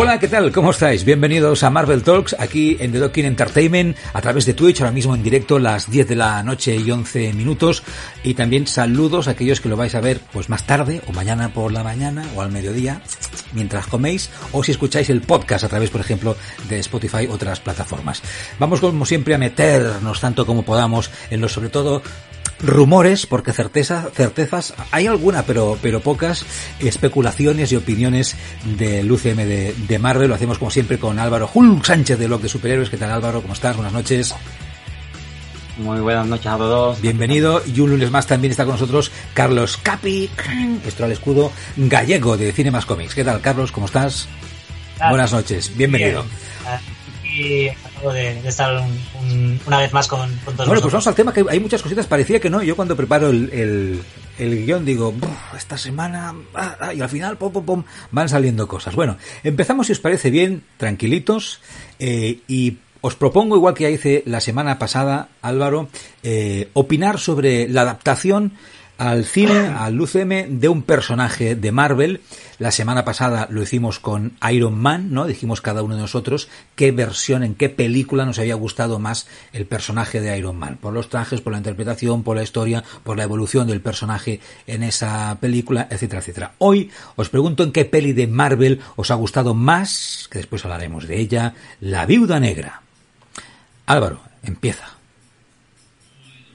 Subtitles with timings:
[0.00, 0.52] Hola, ¿qué tal?
[0.52, 1.04] ¿Cómo estáis?
[1.04, 5.12] Bienvenidos a Marvel Talks aquí en The Docking Entertainment a través de Twitch, ahora mismo
[5.12, 7.82] en directo las 10 de la noche y 11 minutos
[8.22, 11.52] y también saludos a aquellos que lo vais a ver pues más tarde o mañana
[11.52, 13.02] por la mañana o al mediodía
[13.52, 16.36] mientras coméis o si escucháis el podcast a través, por ejemplo,
[16.68, 18.22] de Spotify otras plataformas.
[18.60, 22.02] Vamos como siempre a meternos tanto como podamos en lo sobre todo
[22.60, 26.44] rumores, porque certeza, certezas hay alguna, pero, pero pocas,
[26.80, 28.36] especulaciones y opiniones
[28.76, 30.28] del UCM de, de Marvel.
[30.28, 32.90] Lo hacemos como siempre con Álvaro Hulk Sánchez de Blog de Superhéroes.
[32.90, 33.42] ¿Qué tal Álvaro?
[33.42, 33.76] ¿Cómo estás?
[33.76, 34.34] Buenas noches.
[35.78, 37.00] Muy buenas noches a todos.
[37.00, 37.62] Bienvenido.
[37.64, 40.28] Y un lunes más también está con nosotros Carlos Capi,
[40.84, 43.14] esto al escudo gallego de Cine Más Comics.
[43.14, 43.70] ¿Qué tal, Carlos?
[43.70, 44.28] ¿Cómo estás?
[44.98, 45.76] Buenas noches.
[45.76, 46.24] Bienvenido.
[47.84, 51.06] Acabo de, de estar un, un, una vez más con, con todos Bueno, pues vamos
[51.06, 52.06] al tema, que hay muchas cositas.
[52.06, 52.62] Parecía que no.
[52.62, 54.02] Yo cuando preparo el, el,
[54.38, 55.14] el guion digo,
[55.56, 56.34] esta semana...
[56.54, 58.94] Ah, ah, y al final, pom, pom, pom, van saliendo cosas.
[58.94, 61.60] Bueno, empezamos, si os parece bien, tranquilitos.
[61.98, 65.88] Eh, y os propongo, igual que ya hice la semana pasada, Álvaro,
[66.22, 68.52] eh, opinar sobre la adaptación
[68.98, 72.20] al cine, al UCM, de un personaje de Marvel.
[72.58, 75.26] La semana pasada lo hicimos con Iron Man, ¿no?
[75.26, 79.64] Dijimos cada uno de nosotros qué versión, en qué película nos había gustado más el
[79.64, 80.76] personaje de Iron Man.
[80.80, 84.82] Por los trajes, por la interpretación, por la historia, por la evolución del personaje en
[84.82, 86.52] esa película, etcétera, etcétera.
[86.58, 91.06] Hoy os pregunto en qué peli de Marvel os ha gustado más, que después hablaremos
[91.06, 92.82] de ella, La Viuda Negra.
[93.86, 94.98] Álvaro, empieza.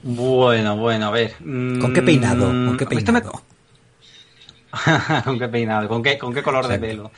[0.02, 1.34] Bueno, bueno, a ver.
[1.38, 2.48] ¿Con qué peinado?
[2.48, 3.53] ¿Con qué peinado?
[5.24, 5.88] ¿Con qué peinado?
[5.88, 6.86] ¿Con qué, con qué color Exacto.
[6.86, 7.10] de pelo?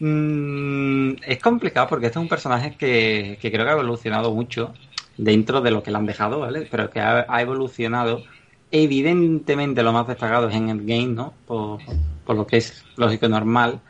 [0.00, 4.74] Mm, es complicado porque este es un personaje que, que, creo que ha evolucionado mucho
[5.16, 6.66] dentro de lo que le han dejado, ¿vale?
[6.70, 8.22] Pero que ha, ha evolucionado.
[8.70, 11.32] Evidentemente lo más destacado es en el game, ¿no?
[11.46, 11.80] Por,
[12.24, 13.80] por lo que es lógico y normal.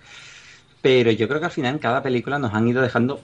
[0.83, 3.21] Pero yo creo que al final en cada película nos han ido dejando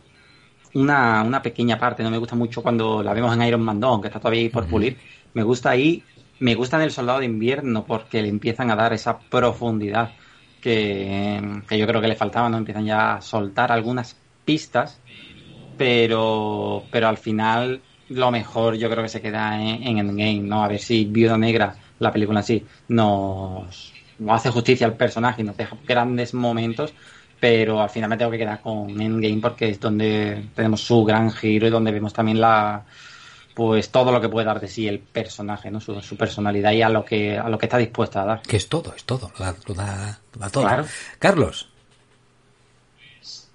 [0.74, 2.02] una, una, pequeña parte.
[2.02, 4.48] No me gusta mucho cuando la vemos en Iron Man 2, que está todavía ahí
[4.48, 4.96] por pulir.
[5.34, 6.02] Me gusta ahí,
[6.40, 10.12] me gusta en El Soldado de Invierno porque le empiezan a dar esa profundidad
[10.60, 12.58] que, que yo creo que le faltaba, ¿no?
[12.58, 15.00] Empiezan ya a soltar algunas pistas,
[15.76, 20.64] pero, pero al final lo mejor yo creo que se queda en, en Endgame, ¿no?
[20.64, 25.42] A ver si Viuda Negra, la película en sí, nos, nos hace justicia al personaje
[25.42, 26.92] y nos deja grandes momentos,
[27.38, 31.30] pero al final me tengo que quedar con Endgame porque es donde tenemos su gran
[31.30, 32.84] giro y donde vemos también la
[33.54, 35.80] pues todo lo que puede dar de sí el personaje, ¿no?
[35.80, 38.42] Su, su personalidad y a lo que a lo que está dispuesta a dar.
[38.42, 40.64] Que es todo, es todo, lo da, lo da, lo da todo.
[40.64, 40.86] Claro.
[41.18, 41.68] Carlos.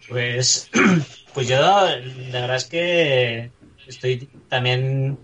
[0.07, 0.69] Pues
[1.33, 3.51] pues yo la verdad es que
[3.87, 5.17] estoy también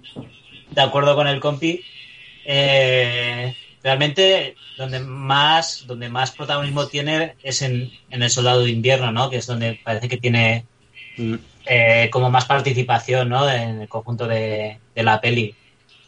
[0.72, 1.84] de acuerdo con el compi.
[2.46, 9.12] Eh, realmente donde más donde más protagonismo tiene es en, en, el soldado de invierno
[9.12, 10.66] no que es donde parece que tiene
[11.74, 15.56] eh, como más participación no en el conjunto de, de la peli.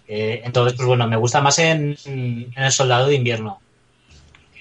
[0.10, 3.62] Eh, entonces pues bueno me gusta más en, en el soldado de invierno.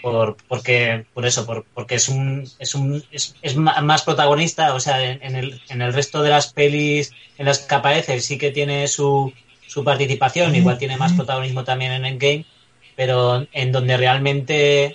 [0.01, 4.79] Por porque por eso por, porque es un es un es, es más protagonista o
[4.79, 8.39] sea en, en, el en el resto de las pelis en las que aparece sí
[8.39, 9.33] que tiene su
[9.67, 12.47] su participación igual tiene más protagonismo también en Endgame
[12.95, 14.95] pero en donde realmente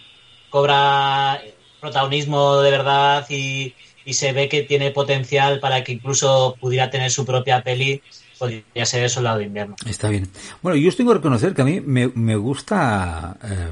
[0.49, 1.41] cobra
[1.81, 3.73] protagonismo de verdad y,
[4.07, 8.01] y, se ve que tiene potencial para que incluso pudiera tener su propia peli,
[8.39, 9.75] podría ser el Soldado de Invierno.
[9.85, 10.29] Está bien.
[10.61, 13.37] Bueno, yo os tengo que reconocer que a mí me, me gusta.
[13.43, 13.71] Eh,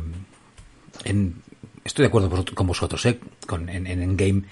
[1.05, 1.41] en,
[1.83, 3.19] estoy de acuerdo con vosotros, ¿eh?
[3.47, 4.43] Con, en, en Game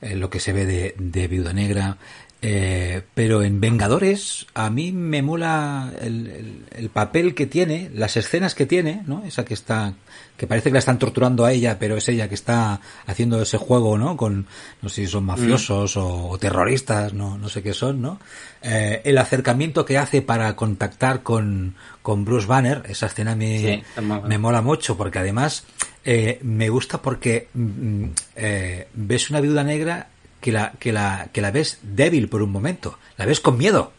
[0.00, 1.96] eh, lo que se ve de, de Viuda Negra.
[2.44, 8.16] Eh, pero en Vengadores a mí me mola el, el, el, papel que tiene, las
[8.16, 9.22] escenas que tiene, ¿no?
[9.24, 9.94] Esa que está,
[10.36, 13.58] que parece que la están torturando a ella, pero es ella que está haciendo ese
[13.58, 14.16] juego, ¿no?
[14.16, 14.48] Con,
[14.80, 16.00] no sé si son mafiosos mm.
[16.00, 18.18] o, o, terroristas, no, no sé qué son, ¿no?
[18.60, 24.02] Eh, el acercamiento que hace para contactar con, con Bruce Banner, esa escena me, sí,
[24.26, 25.62] me mola mucho, porque además
[26.04, 28.04] eh, me gusta porque mm,
[28.34, 30.08] eh, ves una viuda negra
[30.42, 33.92] que la, que la, que la ves débil por un momento, la ves con miedo,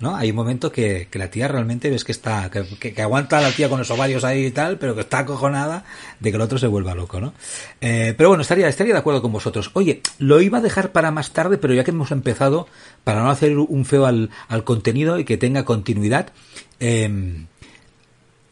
[0.00, 0.16] ¿no?
[0.16, 3.52] Hay un momento que, que la tía realmente ves que está, que, que, aguanta la
[3.52, 5.84] tía con los ovarios ahí y tal, pero que está acojonada
[6.18, 7.32] de que el otro se vuelva loco, ¿no?
[7.80, 9.70] Eh, pero bueno, estaría, estaría de acuerdo con vosotros.
[9.74, 12.66] Oye, lo iba a dejar para más tarde, pero ya que hemos empezado,
[13.04, 16.32] para no hacer un feo al, al contenido y que tenga continuidad,
[16.80, 17.46] eh,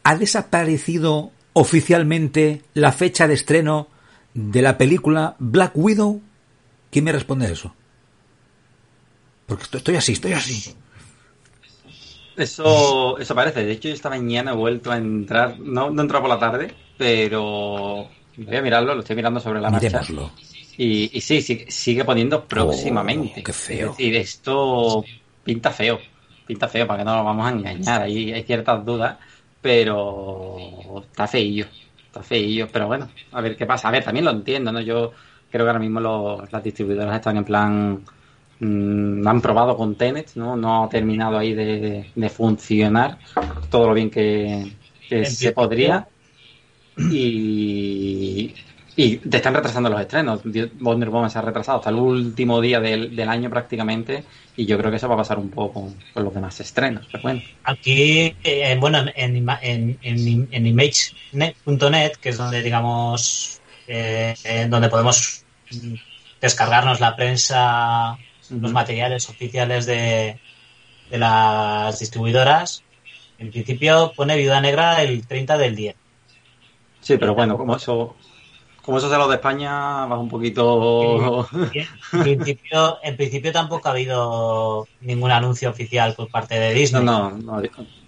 [0.03, 3.89] ¿ha desaparecido oficialmente la fecha de estreno
[4.33, 6.21] de la película Black Widow?
[6.93, 7.73] ¿Quién me responde a eso?
[9.47, 10.75] Porque estoy así, estoy así.
[12.37, 13.65] Eso, eso parece.
[13.65, 15.59] De hecho, esta mañana he vuelto a entrar.
[15.59, 18.07] No, no he entrado por la tarde, pero
[18.37, 20.01] voy a mirarlo, lo estoy mirando sobre la marcha.
[20.77, 23.41] Y, y sí, sigue, sigue poniendo próximamente.
[23.41, 23.91] Oh, qué feo.
[23.91, 25.03] Es decir, esto
[25.43, 25.99] pinta feo.
[26.45, 28.03] Pinta feo, para que no nos vamos a engañar.
[28.03, 29.17] Ahí hay ciertas dudas,
[29.61, 30.57] pero
[31.09, 31.65] está feillo.
[32.05, 32.67] Está feillo.
[32.71, 33.87] Pero bueno, a ver qué pasa.
[33.87, 34.79] A ver, también lo entiendo, ¿no?
[34.79, 35.11] Yo
[35.53, 38.03] creo que ahora mismo los, las distribuidoras están en plan
[38.63, 40.55] Mm, han probado con Tenet, ¿no?
[40.55, 43.17] No ha terminado ahí de, de funcionar
[43.69, 44.71] todo lo bien que,
[45.09, 46.07] que se podría.
[46.97, 48.53] Y,
[48.95, 50.41] y te están retrasando los estrenos.
[50.79, 54.23] Wonder Woman se ha retrasado hasta el último día del, del, año prácticamente
[54.55, 57.07] y yo creo que eso va a pasar un poco con los demás estrenos.
[57.11, 57.41] Pero bueno.
[57.63, 64.35] Aquí, eh, bueno, en, en, en, en imagenet.net, que es donde, digamos, eh,
[64.69, 65.42] donde podemos
[66.41, 68.17] descargarnos la prensa
[68.49, 70.39] los materiales oficiales de,
[71.09, 72.83] de las distribuidoras.
[73.39, 75.95] En principio pone Viuda Negra el 30 del 10.
[77.01, 78.15] Sí, pero bueno, como eso,
[78.81, 81.47] como eso es lo de España, va un poquito.
[82.13, 87.03] En principio, en principio tampoco ha habido ningún anuncio oficial por parte de Disney.
[87.03, 87.61] No, no, no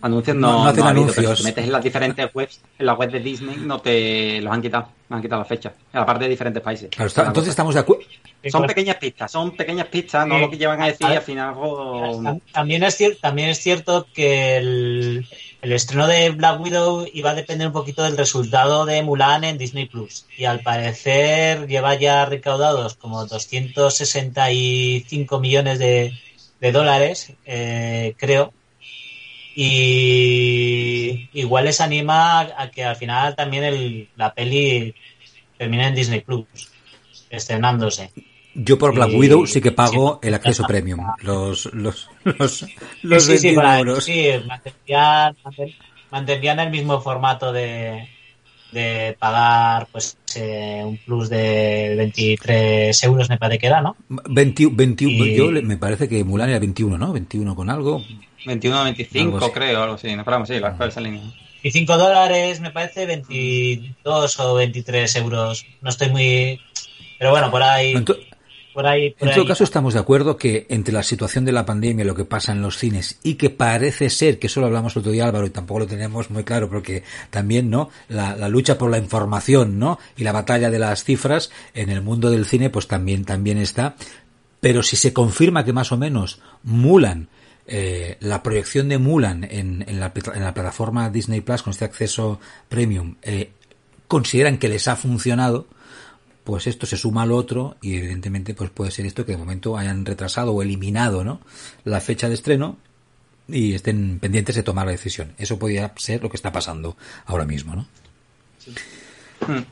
[0.05, 1.25] anuncios no, no, no hacen ha habido, anuncios.
[1.25, 4.53] pero si metes en las diferentes webs, en la web de Disney, no te los
[4.53, 6.89] han quitado, no han quitado la fecha, en la parte de diferentes países.
[6.89, 8.03] Claro, está, entonces estamos de acuerdo.
[8.51, 11.49] Son pequeñas pistas, son pequeñas pistas, no lo que llevan a decir al final.
[11.49, 15.27] algo- También es, cier- también es cierto que el,
[15.63, 19.57] el estreno de Black Widow iba a depender un poquito del resultado de Mulan en
[19.57, 20.27] Disney Plus.
[20.37, 26.13] Y al parecer lleva ya recaudados como 265 millones de,
[26.61, 28.53] de dólares, eh, creo.
[29.55, 34.93] Y igual les anima a que al final también el, la peli
[35.57, 36.45] termine en Disney Plus,
[37.29, 38.11] estrenándose.
[38.53, 40.27] Yo por Black Y- Widow sí que pago sí.
[40.29, 40.99] el acceso premium.
[41.21, 42.65] Los, los, los,
[43.01, 44.03] los sí, sí, 21 para- euros.
[44.05, 45.75] sí, mantendrían, manten-
[46.11, 48.07] mantendrían el mismo formato de,
[48.75, 53.95] de pagar pues eh, un plus de 23 euros me parece que era, ¿no?
[54.09, 57.11] 20 21, Y- yo le- me parece que Mulan era 21, ¿no?
[57.13, 58.03] 21 con algo.
[58.45, 60.13] 21 25, Algo creo, algo así.
[60.13, 61.21] No, esperamos, sí, la, esa línea.
[61.63, 65.65] Y 5 dólares me parece 22 o 23 euros.
[65.81, 66.61] No estoy muy...
[67.17, 67.93] Pero bueno, por ahí...
[67.93, 68.17] En, to-
[68.75, 69.47] Por ahí, por en todo ahí.
[69.47, 72.61] caso estamos de acuerdo que entre la situación de la pandemia, lo que pasa en
[72.61, 75.79] los cines y que parece ser, que solo hablamos el otro día Álvaro y tampoco
[75.79, 77.89] lo tenemos muy claro porque también, ¿no?
[78.09, 79.97] La, la lucha por la información, ¿no?
[80.17, 83.95] Y la batalla de las cifras en el mundo del cine pues también, también está.
[84.59, 87.29] Pero si se confirma que más o menos Mulan,
[87.67, 91.85] eh, la proyección de Mulan en, en, la, en la plataforma Disney Plus con este
[91.85, 92.39] acceso
[92.69, 93.51] premium, eh,
[94.07, 95.67] consideran que les ha funcionado,
[96.45, 99.77] pues esto se suma al otro y evidentemente pues puede ser esto que de momento
[99.77, 101.41] hayan retrasado o eliminado, ¿no?
[101.83, 102.77] La fecha de estreno
[103.47, 105.33] y estén pendientes de tomar la decisión.
[105.37, 106.95] Eso podría ser lo que está pasando
[107.25, 107.87] ahora mismo, ¿no?
[109.47, 109.63] Mm,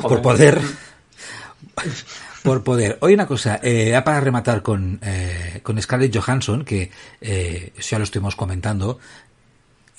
[0.00, 0.60] por poder.
[2.44, 2.98] por poder.
[3.00, 7.98] Oye, una cosa, eh, ya para rematar con, eh, con Scarlett Johansson, que eh, ya
[7.98, 9.00] lo estuvimos comentando,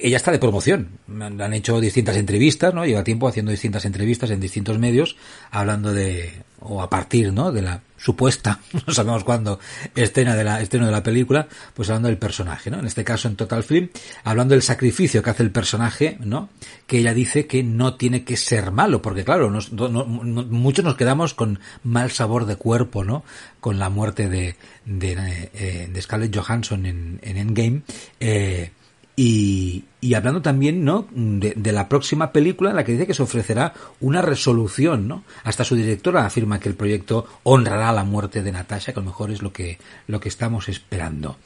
[0.02, 0.90] ella está de promoción.
[1.20, 2.86] Han hecho distintas entrevistas, ¿no?
[2.86, 5.16] Lleva tiempo haciendo distintas entrevistas en distintos medios,
[5.52, 7.52] hablando de, o a partir, ¿no?
[7.52, 9.60] De la supuesta, no sabemos cuándo,
[9.96, 12.80] escena de la, estreno de la película, pues hablando del personaje, ¿no?
[12.80, 13.90] En este caso en Total Film,
[14.24, 16.50] hablando del sacrificio que hace el personaje, ¿no?
[16.88, 20.84] Que ella dice que no tiene que ser malo, porque claro, nos- no- no- muchos
[20.84, 23.24] nos quedamos con mal sabor de cuerpo, ¿no?
[23.60, 24.56] Con la muerte de,
[24.86, 27.82] de, eh, de Scarlett Johansson en, en Endgame,
[28.20, 28.72] eh,
[29.16, 31.08] y, y hablando también, ¿no?
[31.12, 35.24] De, de la próxima película en la que dice que se ofrecerá una resolución, ¿no?
[35.44, 39.10] Hasta su directora afirma que el proyecto honrará la muerte de Natasha, que a lo
[39.10, 41.38] mejor es lo que, lo que estamos esperando.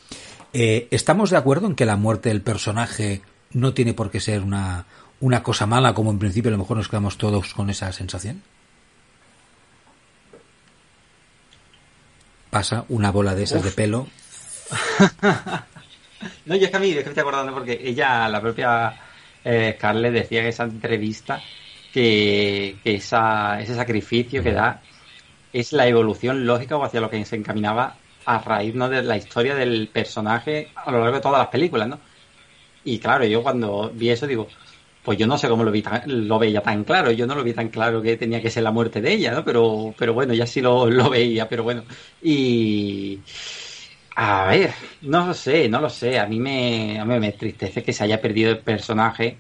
[0.53, 4.41] Eh, ¿Estamos de acuerdo en que la muerte del personaje no tiene por qué ser
[4.41, 4.85] una,
[5.19, 8.43] una cosa mala, como en principio a lo mejor nos quedamos todos con esa sensación?
[12.49, 14.07] Pasa una bola de esas de pelo.
[16.45, 18.95] No, yo es que a mí, es que me estoy acordando porque ella, la propia
[19.43, 19.77] eh,
[20.11, 21.41] decía en esa entrevista
[21.93, 24.81] que, que esa, ese sacrificio que da
[25.53, 28.89] es la evolución lógica o hacia lo que se encaminaba a raíz ¿no?
[28.89, 31.99] de la historia del personaje a lo largo de todas las películas, ¿no?
[32.83, 34.47] Y claro, yo cuando vi eso digo,
[35.03, 37.53] pues yo no sé cómo lo vi lo veía tan claro, yo no lo vi
[37.53, 39.43] tan claro que tenía que ser la muerte de ella, ¿no?
[39.43, 41.83] Pero, pero bueno, ya sí lo, lo veía, pero bueno.
[42.21, 43.21] Y
[44.15, 46.19] a ver, no lo sé, no lo sé.
[46.19, 49.37] A mí me, a mí me entristece que se haya perdido el personaje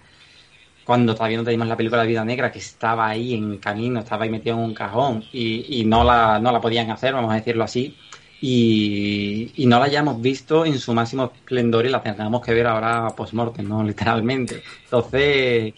[0.85, 4.25] cuando todavía no teníamos la película de Vida Negra, que estaba ahí en camino, estaba
[4.25, 7.35] ahí metido en un cajón y, y no, la, no la podían hacer, vamos a
[7.35, 7.95] decirlo así
[8.41, 13.07] y, no la hayamos visto en su máximo esplendor y la tengamos que ver ahora
[13.15, 13.83] post-mortem, ¿no?
[13.85, 14.63] Literalmente.
[14.83, 15.73] Entonces,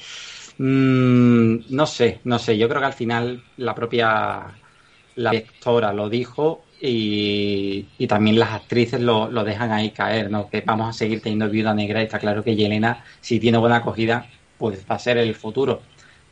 [0.57, 2.57] mmm, no sé, no sé.
[2.57, 4.59] Yo creo que al final la propia
[5.15, 10.49] la directora lo dijo y, también las actrices lo, lo, dejan ahí caer, ¿no?
[10.49, 13.77] Que vamos a seguir teniendo Viuda Negra y está claro que Yelena, si tiene buena
[13.77, 15.81] acogida, pues va a ser el futuro.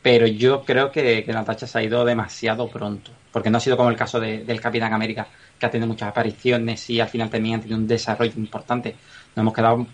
[0.02, 3.78] Pero yo creo que, que Natasha se ha ido demasiado pronto, porque no ha sido
[3.78, 5.28] como el caso de, del Capitán América,
[5.60, 8.96] que ha tenido muchas apariciones y al final también han tenido un desarrollo importante.
[9.36, 9.88] Nos hemos quedado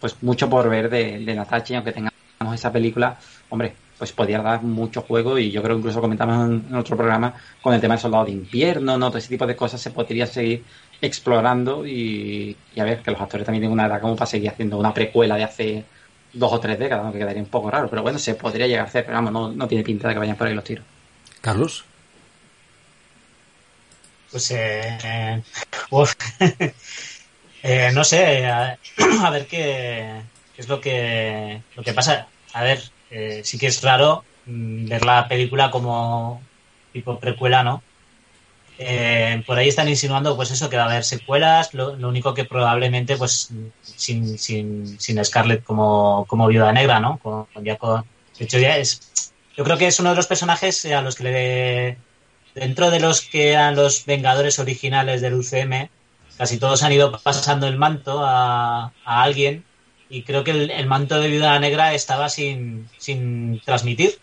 [0.00, 4.42] pues mucho por ver de, de Natasha y aunque tengamos esa película, hombre, pues podría
[4.42, 7.94] dar mucho juego y yo creo que incluso comentamos en, otro programa con el tema
[7.94, 9.08] del soldado de invierno, ¿no?
[9.08, 10.64] Todo ese tipo de cosas se podría seguir
[11.00, 14.50] explorando y, y a ver, que los actores también tienen una edad como para seguir
[14.50, 15.84] haciendo una precuela de hace
[16.32, 18.88] dos o tres décadas, que quedaría un poco raro, pero bueno, se podría llegar a
[18.88, 20.84] hacer, pero vamos, no, no tiene pinta de que vayan por ahí los tiros.
[21.40, 21.84] Carlos.
[24.30, 25.42] Pues, eh,
[27.62, 28.78] eh, no sé, a,
[29.22, 30.20] a ver qué,
[30.54, 32.26] qué, es lo que, lo que pasa.
[32.52, 36.40] A ver, eh, sí que es raro mmm, ver la película como
[36.92, 37.82] tipo precuela, ¿no?
[38.78, 41.72] Eh, por ahí están insinuando pues eso que va a haber secuelas.
[41.72, 43.50] Lo, lo único que probablemente pues
[43.82, 47.78] sin, sin, sin Scarlett como, como viuda negra no con, ya
[48.38, 51.24] de hecho ya es yo creo que es uno de los personajes a los que
[51.24, 51.98] le
[52.54, 55.88] dentro de los que eran los Vengadores originales del UCM,
[56.36, 59.64] casi todos han ido pasando el manto a, a alguien
[60.08, 64.18] y creo que el, el, manto de Viuda Negra estaba sin, sin transmitir.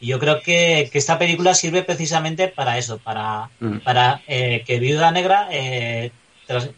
[0.00, 3.78] Y yo creo que, que, esta película sirve precisamente para eso, para, mm.
[3.78, 6.10] para eh, que Viuda Negra eh,
[6.46, 6.70] tras,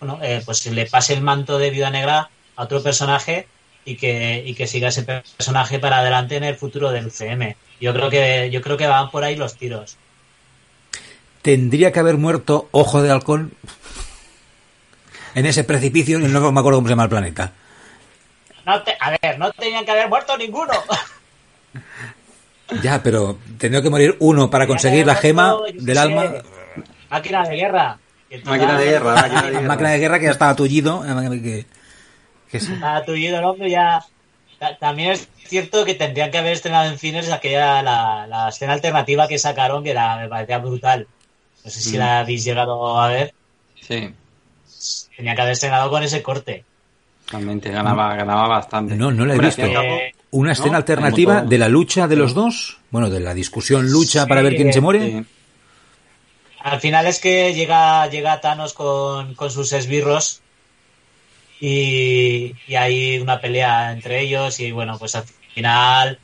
[0.00, 3.46] bueno, eh, pues le pase el manto de Viuda Negra a otro personaje
[3.84, 7.54] y que, y que siga ese personaje para adelante en el futuro del UCM.
[7.80, 9.96] Yo creo que, yo creo que van por ahí los tiros
[11.46, 13.52] tendría que haber muerto Ojo de Halcón
[15.36, 17.52] en ese precipicio, y no me acuerdo cómo se llama el planeta.
[18.66, 20.72] No te, a ver, no tenían que haber muerto ninguno.
[22.82, 26.34] Ya, pero tendría que morir uno para conseguir la gema del alma.
[27.08, 27.98] Máquina de guerra.
[28.44, 29.68] Máquina de guerra, máquina de guerra.
[29.68, 31.04] Máquina de guerra que ya estaba tullido.
[31.30, 31.64] Que,
[32.50, 32.72] que sí.
[32.72, 34.04] Estaba tullido el hombre ya.
[34.80, 39.28] También es cierto que tendrían que haber estrenado en cines aquella la, la escena alternativa
[39.28, 41.06] que sacaron que era, me parecía brutal.
[41.64, 41.98] No sé si mm.
[42.00, 43.32] la habéis llegado a ver.
[43.80, 44.12] Sí.
[45.16, 46.64] Tenía que haber estrenado con ese corte.
[47.28, 48.94] Realmente ganaba, ganaba bastante.
[48.94, 49.62] No, no la he visto.
[49.62, 50.76] Eh, Una escena ¿no?
[50.78, 52.78] alternativa de la lucha de los dos.
[52.90, 55.00] Bueno, de la discusión lucha sí, para ver quién se muere.
[55.00, 55.24] Sí.
[56.60, 60.40] Al final es que llega, llega Thanos con, con sus esbirros
[61.60, 66.18] y, y, hay una pelea entre ellos y bueno, pues al final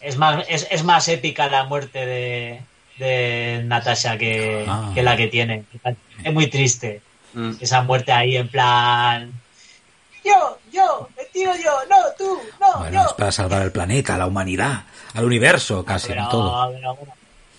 [0.00, 2.60] es más, es, es más épica la muerte de,
[2.98, 4.92] de Natasha que, ah.
[4.94, 5.64] que, la que tiene.
[6.22, 7.00] Es muy triste.
[7.32, 7.52] Mm.
[7.60, 9.32] Esa muerte ahí en plan.
[10.24, 12.78] Yo, yo, me tiro yo, no, tú, no.
[12.78, 13.08] Bueno, yo.
[13.08, 16.72] es para salvar el planeta, la humanidad, al universo, casi, pero, no todo.
[16.72, 17.14] Pero, bueno.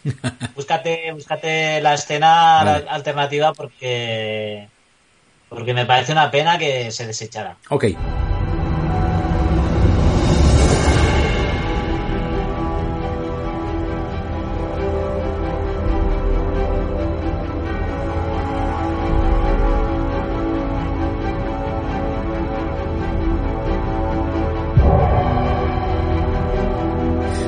[0.56, 2.90] búscate, búscate la escena vale.
[2.90, 4.68] alternativa porque.
[5.50, 7.56] Porque me parece una pena que se desechara.
[7.70, 7.86] Ok.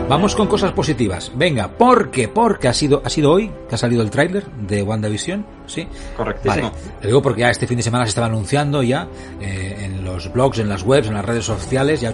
[0.09, 1.31] Vamos con cosas positivas.
[1.35, 2.29] Venga, ¿por qué?
[2.29, 5.85] Porque ha sido, ha sido hoy que ha salido el tráiler de WandaVision, ¿sí?
[6.15, 6.71] Correctísimo.
[6.71, 6.83] Vale.
[7.01, 9.07] Le digo porque ya este fin de semana se estaba anunciando ya
[9.41, 12.13] eh, en los blogs, en las webs, en las redes sociales, ya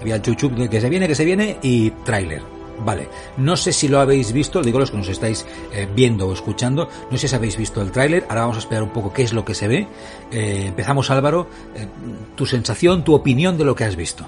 [0.00, 2.42] había el chuchup que se viene, que se viene y tráiler.
[2.84, 6.32] Vale, no sé si lo habéis visto, digo los que nos estáis eh, viendo o
[6.32, 9.22] escuchando, no sé si habéis visto el tráiler, ahora vamos a esperar un poco qué
[9.22, 9.86] es lo que se ve.
[10.32, 11.86] Eh, empezamos Álvaro, eh,
[12.34, 14.26] tu sensación, tu opinión de lo que has visto.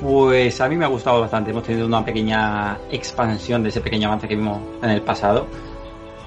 [0.00, 1.50] Pues a mí me ha gustado bastante.
[1.50, 5.46] Hemos tenido una pequeña expansión de ese pequeño avance que vimos en el pasado.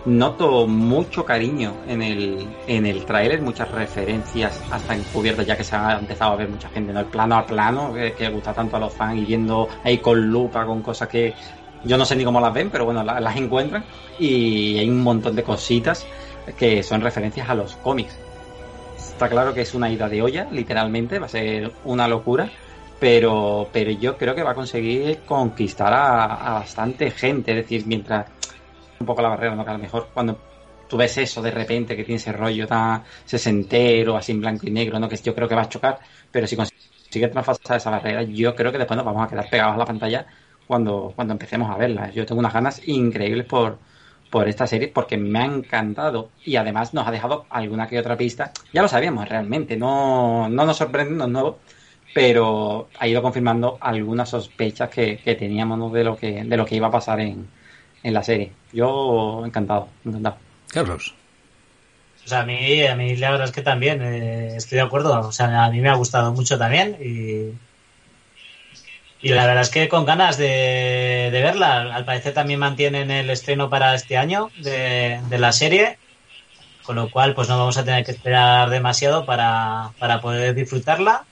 [0.03, 5.75] Noto mucho cariño en el, en el tráiler, muchas referencias hasta encubiertas, ya que se
[5.75, 7.01] ha empezado a ver mucha gente, ¿no?
[7.01, 10.19] El plano a plano, que, que gusta tanto a los fans y viendo ahí con
[10.19, 11.33] lupa, con cosas que
[11.83, 13.85] yo no sé ni cómo las ven, pero bueno, las, las encuentran
[14.19, 16.05] y hay un montón de cositas.
[16.57, 18.17] que son referencias a los cómics.
[18.97, 22.49] Está claro que es una ida de olla, literalmente, va a ser una locura,
[23.01, 28.27] pero, pero yo creo que va a conseguir conquistar a, bastante gente, es decir, mientras
[28.99, 29.63] un poco la barrera, ¿no?
[29.65, 30.37] que a lo mejor cuando
[30.87, 34.71] tú ves eso de repente que tiene ese rollo tan sesentero, así en blanco y
[34.71, 35.09] negro, ¿no?
[35.09, 35.97] que yo creo que va a chocar,
[36.29, 39.73] pero si consigue traspasar esa barrera, yo creo que después nos vamos a quedar pegados
[39.73, 40.27] a la pantalla
[40.67, 42.11] cuando, cuando empecemos a verla.
[42.11, 43.79] Yo tengo unas ganas increíbles por,
[44.29, 48.15] por esta serie porque me ha encantado y además nos ha dejado alguna que otra
[48.15, 48.51] pista.
[48.71, 51.57] Ya lo sabíamos realmente, no, no nos sorprende, no es nuevo,
[52.13, 56.87] pero ha ido confirmando algunas sospechas que, teníamos de lo que de lo que iba
[56.87, 57.47] a pasar en,
[58.03, 58.51] en la serie.
[58.73, 60.37] Yo encantado, encantado.
[60.69, 61.13] Carlos.
[62.23, 65.27] O sea, a mí, a mí la verdad es que también eh, estoy de acuerdo.
[65.27, 67.53] O sea, a mí me ha gustado mucho también y
[69.21, 71.93] y la verdad es que con ganas de, verla.
[71.93, 75.97] Al parecer también mantienen el estreno para este año de, la serie,
[76.83, 79.91] con lo cual pues no vamos a tener que esperar demasiado para,
[80.21, 81.25] poder disfrutarla.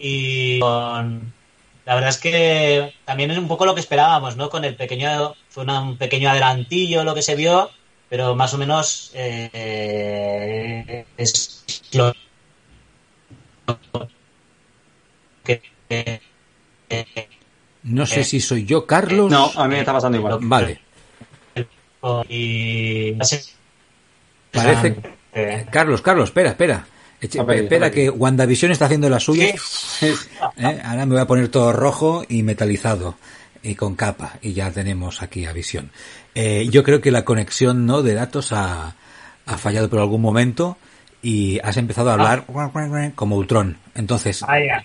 [0.00, 4.50] Y la verdad es que también es un poco lo que esperábamos, ¿no?
[4.50, 7.70] Con el pequeño, fue un pequeño adelantillo lo que se vio,
[8.08, 12.14] pero más o menos eh, es lo
[15.44, 15.62] que
[17.84, 19.30] no sé si soy yo, Carlos.
[19.30, 20.38] No, a mí me está pasando igual.
[20.42, 20.80] Vale.
[22.28, 23.12] Y...
[24.52, 24.96] Parece...
[25.32, 26.86] Eh, Carlos, Carlos, espera, espera.
[27.20, 29.54] Espera que WandaVision está haciendo la suya.
[30.00, 33.16] Eh, ahora me voy a poner todo rojo y metalizado
[33.62, 35.90] y con capa y ya tenemos aquí a Visión.
[36.34, 38.94] Eh, yo creo que la conexión no de datos ha,
[39.46, 40.76] ha fallado por algún momento
[41.22, 43.10] y has empezado a hablar ah.
[43.14, 43.78] como Ultron.
[43.94, 44.82] Entonces, ah,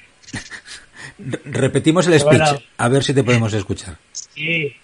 [1.46, 3.98] Repetimos el speech, a ver si te podemos escuchar.
[4.12, 4.75] Sí.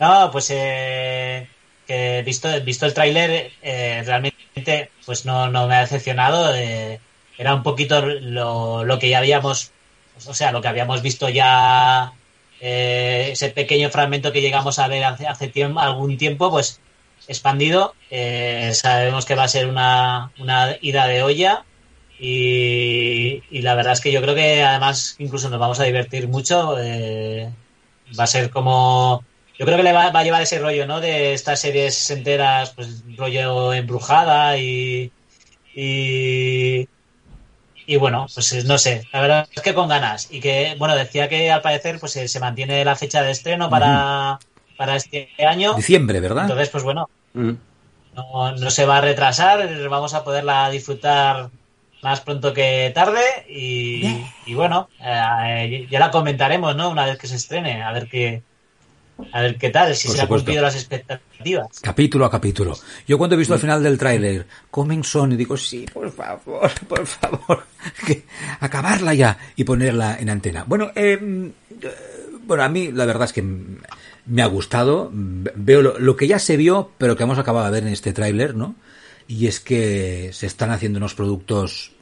[0.00, 1.46] No, pues eh,
[1.86, 4.35] que visto, visto el tráiler, eh, realmente
[5.04, 6.54] pues no, no me ha decepcionado.
[6.54, 7.00] Eh,
[7.38, 9.72] era un poquito lo, lo, que ya habíamos,
[10.26, 12.12] o sea, lo que habíamos visto ya,
[12.60, 16.80] eh, ese pequeño fragmento que llegamos a ver hace, hace tiempo, algún tiempo, pues
[17.28, 17.94] expandido.
[18.10, 21.64] Eh, sabemos que va a ser una, una ida de olla
[22.18, 26.76] y, la verdad es que yo creo que además incluso nos vamos a divertir mucho.
[28.18, 29.24] Va a ser como.
[29.58, 31.00] Yo creo que le va, a llevar ese rollo, ¿no?
[31.00, 35.12] De estas series enteras, pues rollo embrujada y.
[35.74, 36.88] Y,
[37.86, 40.28] y bueno, pues no sé, la verdad es que con ganas.
[40.30, 44.38] Y que, bueno, decía que al parecer pues se mantiene la fecha de estreno para,
[44.76, 45.74] para este año.
[45.74, 46.44] Diciembre, ¿verdad?
[46.44, 51.50] Entonces, pues bueno, no, no se va a retrasar, vamos a poderla disfrutar
[52.02, 56.90] más pronto que tarde y, bueno, eh, ya la comentaremos, ¿no?
[56.90, 58.42] Una vez que se estrene, a ver qué,
[59.32, 61.80] a ver qué tal, si se han cumplido las expectativas.
[61.80, 62.76] Capítulo a capítulo.
[63.06, 66.70] Yo cuando he visto al final del tráiler, Coming Son, y digo, sí, por favor,
[66.88, 67.64] por favor,
[68.06, 68.24] que
[68.60, 70.64] acabarla ya y ponerla en antena.
[70.66, 71.52] Bueno, eh,
[72.46, 75.10] bueno, a mí la verdad es que me ha gustado.
[75.12, 78.12] Veo lo, lo, que ya se vio, pero que hemos acabado de ver en este
[78.12, 78.74] tráiler, ¿no?
[79.28, 81.92] Y es que se están haciendo unos productos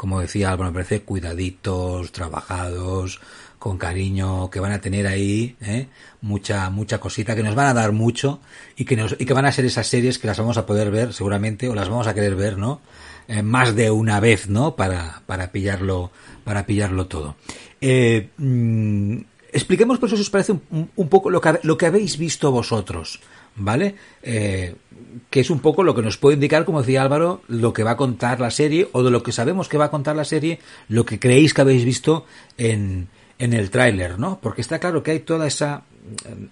[0.00, 3.20] como decía Álvaro, me parece cuidaditos, trabajados,
[3.60, 5.86] con cariño, que van a tener ahí ¿eh?
[6.22, 8.40] mucha mucha cosita, que nos van a dar mucho
[8.74, 10.90] y que nos y que van a ser esas series que las vamos a poder
[10.90, 12.80] ver seguramente o las vamos a querer ver, ¿no?
[13.28, 14.76] Eh, más de una vez, ¿no?
[14.76, 16.10] Para para pillarlo
[16.42, 17.36] para pillarlo todo.
[17.82, 19.18] Eh, mm,
[19.52, 22.50] expliquemos, por eso, si os parece un, un poco lo que, lo que habéis visto
[22.50, 23.20] vosotros.
[23.56, 23.96] ¿vale?
[24.22, 24.74] Eh,
[25.28, 27.90] que es un poco lo que nos puede indicar, como decía Álvaro, lo que va
[27.90, 30.60] a contar la serie o de lo que sabemos que va a contar la serie,
[30.88, 32.24] lo que creéis que habéis visto
[32.56, 33.08] en,
[33.40, 34.38] en el tráiler, ¿no?
[34.40, 35.82] Porque está claro que hay toda esa...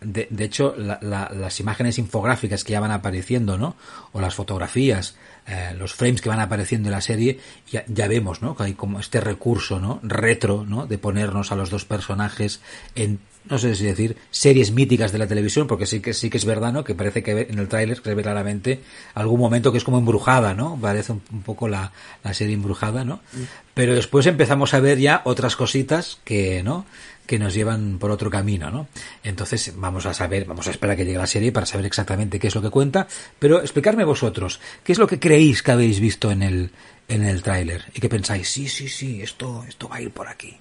[0.01, 3.77] De, de hecho, las imágenes infográficas que ya van apareciendo, ¿no?
[4.13, 8.41] O las fotografías, eh, los frames que van apareciendo en la serie, ya, ya vemos,
[8.41, 8.57] ¿no?
[8.57, 10.01] Que hay como este recurso, ¿no?
[10.03, 10.87] Retro, ¿no?
[10.87, 12.61] De ponernos a los dos personajes
[12.95, 16.39] en no sé si decir, series míticas de la televisión, porque sí que sí que
[16.39, 16.85] es verdad, ¿no?
[16.85, 18.81] Que parece que en el tráiler se ve claramente
[19.15, 20.79] algún momento que es como embrujada, ¿no?
[20.81, 23.17] Parece un, poco la, la, serie embrujada, ¿no?
[23.33, 23.43] Mm.
[23.75, 26.85] Pero después empezamos a ver ya otras cositas que, ¿no?
[27.29, 28.89] que nos llevan por otro camino, ¿no?
[29.23, 32.39] Entonces vamos a saber, vamos a esperar a que llegue la serie para saber exactamente
[32.39, 33.07] qué es lo que cuenta,
[33.39, 36.71] pero explicarme vosotros, ¿qué es lo que creéis que habéis visto en el
[37.07, 40.27] en el tráiler y que pensáis, sí, sí, sí, esto esto va a ir por
[40.27, 40.57] aquí.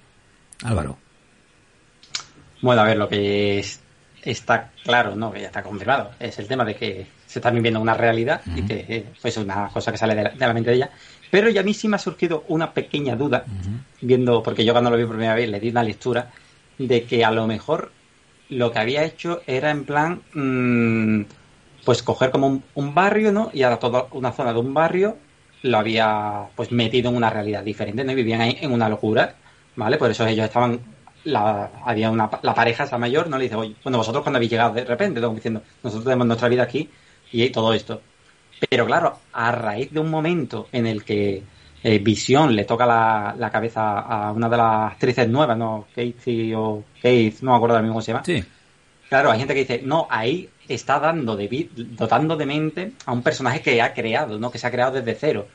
[0.62, 0.98] Álvaro.
[2.60, 3.62] Bueno, a ver, lo que
[4.22, 5.32] está claro, ¿no?
[5.32, 8.62] Que ya está confirmado, es el tema de que se está viviendo una realidad y
[8.62, 10.90] que eh, pues, es una cosa que sale de la, mente de ella.
[11.30, 13.44] Pero ya a mí sí me ha surgido una pequeña duda,
[14.00, 16.30] viendo, porque yo cuando lo vi por primera vez le di una lectura,
[16.78, 17.92] de que a lo mejor
[18.48, 21.22] lo que había hecho era en plan mm,
[21.84, 23.50] pues coger como un, barrio, ¿no?
[23.52, 25.16] Y ahora toda una zona de un barrio
[25.62, 28.12] lo había pues metido en una realidad diferente, ¿no?
[28.12, 29.36] Y vivían ahí en una locura,
[29.76, 29.98] ¿vale?
[29.98, 30.80] Por eso ellos estaban
[31.28, 34.50] la, había una, la pareja, esa mayor, no le dice, oye, bueno, vosotros cuando habéis
[34.50, 36.88] llegado de repente, diciendo, nosotros tenemos nuestra vida aquí
[37.32, 38.00] y todo esto.
[38.68, 41.42] Pero claro, a raíz de un momento en el que
[41.82, 45.86] eh, Visión le toca la, la, cabeza a una de las actrices nuevas, ¿no?
[45.94, 48.24] Casey o Keith, no me acuerdo mismo cómo se llama.
[48.24, 48.44] Sí.
[49.08, 53.22] Claro, hay gente que dice, no, ahí está dando de, dotando de mente a un
[53.22, 54.50] personaje que ha creado, ¿no?
[54.50, 55.46] Que se ha creado desde cero.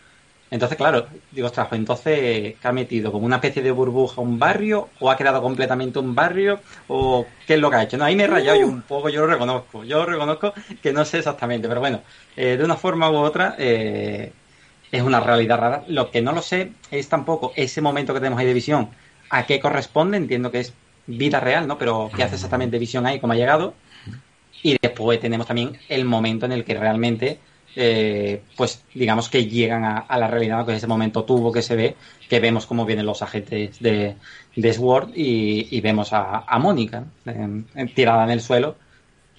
[0.54, 2.14] Entonces, claro, digo, ostras, pues entonces,
[2.62, 3.12] ¿qué ha metido?
[3.12, 4.90] ¿Como una especie de burbuja un barrio?
[5.00, 6.60] ¿O ha creado completamente un barrio?
[6.88, 7.98] ¿O qué es lo que ha hecho?
[7.98, 9.84] No, ahí me he rayado yo un poco, yo lo reconozco.
[9.84, 12.02] Yo reconozco que no sé exactamente, pero bueno,
[12.38, 14.32] eh, de una forma u otra, eh,
[14.92, 15.84] es una realidad rara.
[15.88, 18.90] Lo que no lo sé es tampoco ese momento que tenemos ahí de visión,
[19.32, 20.74] a qué corresponde, entiendo que es
[21.08, 21.80] vida real, ¿no?
[21.80, 23.74] Pero qué hace exactamente visión ahí, cómo ha llegado.
[24.62, 27.40] Y después tenemos también el momento en el que realmente
[27.76, 31.96] eh, pues digamos que llegan a, la realidad, que ese momento tuvo que se ve,
[32.30, 34.16] que vemos cómo vienen los agentes de,
[34.56, 37.06] de Sword y, vemos a, Mónica
[37.96, 38.76] tirada en el suelo,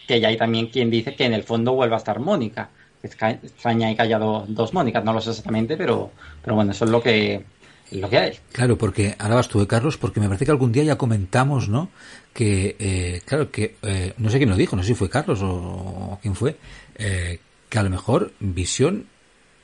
[0.06, 2.70] que ya hay también quien dice que en el fondo vuelve a estar Mónica.
[3.02, 6.10] extraña y callado dos Mónicas, no lo sé exactamente, pero,
[6.42, 7.44] pero bueno, eso es lo que,
[7.92, 8.38] lo que hay.
[8.52, 11.68] Claro, porque ahora vas tú, de Carlos, porque me parece que algún día ya comentamos,
[11.68, 11.90] ¿no?
[12.32, 15.40] Que, eh, claro, que eh, no sé quién lo dijo, no sé si fue Carlos
[15.42, 16.56] o, o quién fue,
[16.96, 17.38] eh,
[17.74, 19.08] que a lo mejor Visión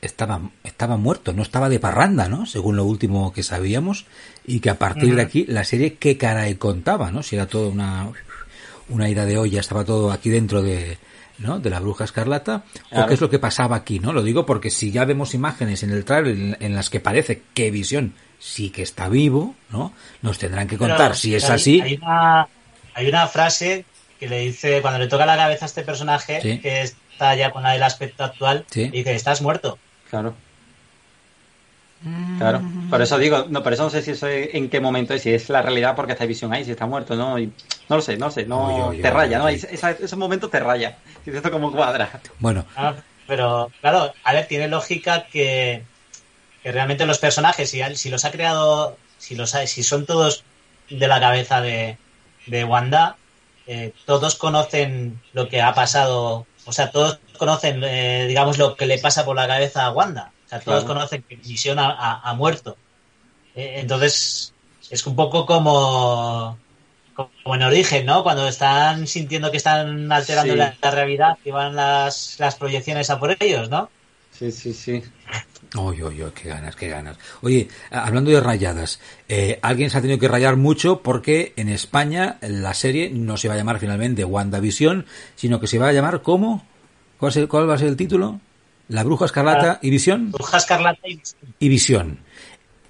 [0.00, 2.44] estaba, estaba muerto, no estaba de parranda, ¿no?
[2.44, 4.04] Según lo último que sabíamos,
[4.44, 7.22] y que a partir de aquí la serie qué caray contaba, ¿no?
[7.22, 8.10] Si era todo una,
[8.88, 10.98] una ira de olla, estaba todo aquí dentro de,
[11.38, 11.60] ¿no?
[11.60, 14.12] de la bruja escarlata, o qué es lo que pasaba aquí, ¿no?
[14.12, 17.70] Lo digo porque si ya vemos imágenes en el trailer en, las que parece que
[17.70, 19.92] Visión sí que está vivo, ¿no?
[20.20, 21.80] Nos tendrán que contar si es así.
[21.80, 22.48] Hay una,
[22.92, 23.84] hay una frase
[24.18, 26.96] que le dice, cuando le toca la cabeza a este personaje, que es
[27.34, 29.78] ya con el aspecto actual y dice, estás muerto.
[30.08, 30.34] Claro.
[32.38, 35.20] Claro, por eso digo, no, por eso no sé si eso en qué momento es,
[35.20, 37.36] si es la realidad porque esta visión ahí, si está muerto, ¿no?
[37.38, 39.48] no lo sé, no sé, no te raya, ¿no?
[39.48, 42.08] Ese, momento te raya, si esto como cuadra.
[42.38, 42.64] Bueno.
[42.74, 42.94] Ah,
[43.26, 45.82] pero, claro, a ver, tiene lógica que,
[46.62, 50.42] que realmente los personajes, si, si los ha creado, si los si son todos
[50.88, 51.98] de la cabeza de,
[52.46, 53.16] de Wanda,
[53.66, 58.86] eh, todos conocen lo que ha pasado o sea, todos conocen, eh, digamos, lo que
[58.86, 60.30] le pasa por la cabeza a Wanda.
[60.46, 62.76] O sea, todos conocen que Visión ha, muerto.
[63.54, 64.54] Eh, entonces,
[64.88, 66.56] es un poco como,
[67.14, 68.22] como en origen, ¿no?
[68.22, 73.36] Cuando están sintiendo que están alterando la, realidad y van las, las proyecciones a por
[73.40, 73.90] ellos, ¿no?
[74.30, 75.02] Sí, sí, sí.
[75.76, 77.16] Oye, oye, qué ganas, qué ganas.
[77.42, 82.38] Oye, hablando de rayadas, eh, alguien se ha tenido que rayar mucho porque en España
[82.40, 86.22] la serie no se va a llamar finalmente WandaVision, sino que se va a llamar
[86.22, 86.66] ¿cómo?
[87.18, 88.40] ¿Cuál, cuál va a ser el título?
[88.88, 90.32] La Bruja Escarlata y Visión.
[90.32, 91.06] Bruja Escarlata
[91.58, 92.18] y Visión.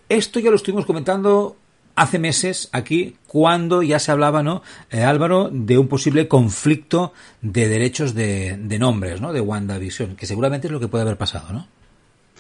[0.09, 1.57] Esto ya lo estuvimos comentando
[2.01, 7.69] hace meses aquí cuando ya se hablaba, ¿no, eh, Álvaro, de un posible conflicto de
[7.69, 9.35] derechos de, de nombres, ¿no?
[9.35, 11.69] De WandaVision, que seguramente es lo que puede haber pasado, ¿no?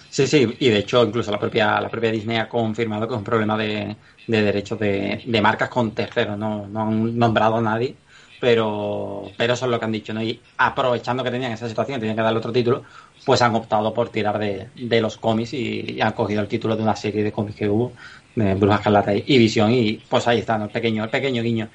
[0.08, 3.18] Sí, sí, y de hecho incluso la propia, la propia Disney ha confirmado que es
[3.18, 3.94] un problema de,
[4.26, 7.94] de derechos de, marcas con terceros, no, no han nombrado a nadie,
[8.40, 10.22] pero, pero eso es lo que han dicho, ¿no?
[10.22, 12.82] Y aprovechando que tenían esa situación, tenían que darle otro título,
[13.24, 16.82] pues han optado por tirar de, de los cómics y, han cogido el título de
[16.82, 17.92] una serie de cómics que hubo,
[18.34, 21.68] de Brujas Escarlata y Visión, y pues ahí está, el pequeño, el pequeño guiño.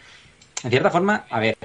[0.63, 1.57] En cierta forma, a ver,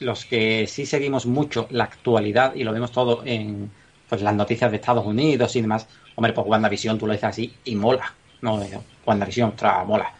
[0.00, 3.70] los que sí seguimos mucho la actualidad y lo vemos todo en
[4.08, 7.54] pues las noticias de Estados Unidos y demás, hombre, pues WandaVision tú lo dices así
[7.64, 8.14] y mola.
[8.42, 8.60] No,
[9.04, 10.12] WandaVision, otra mola.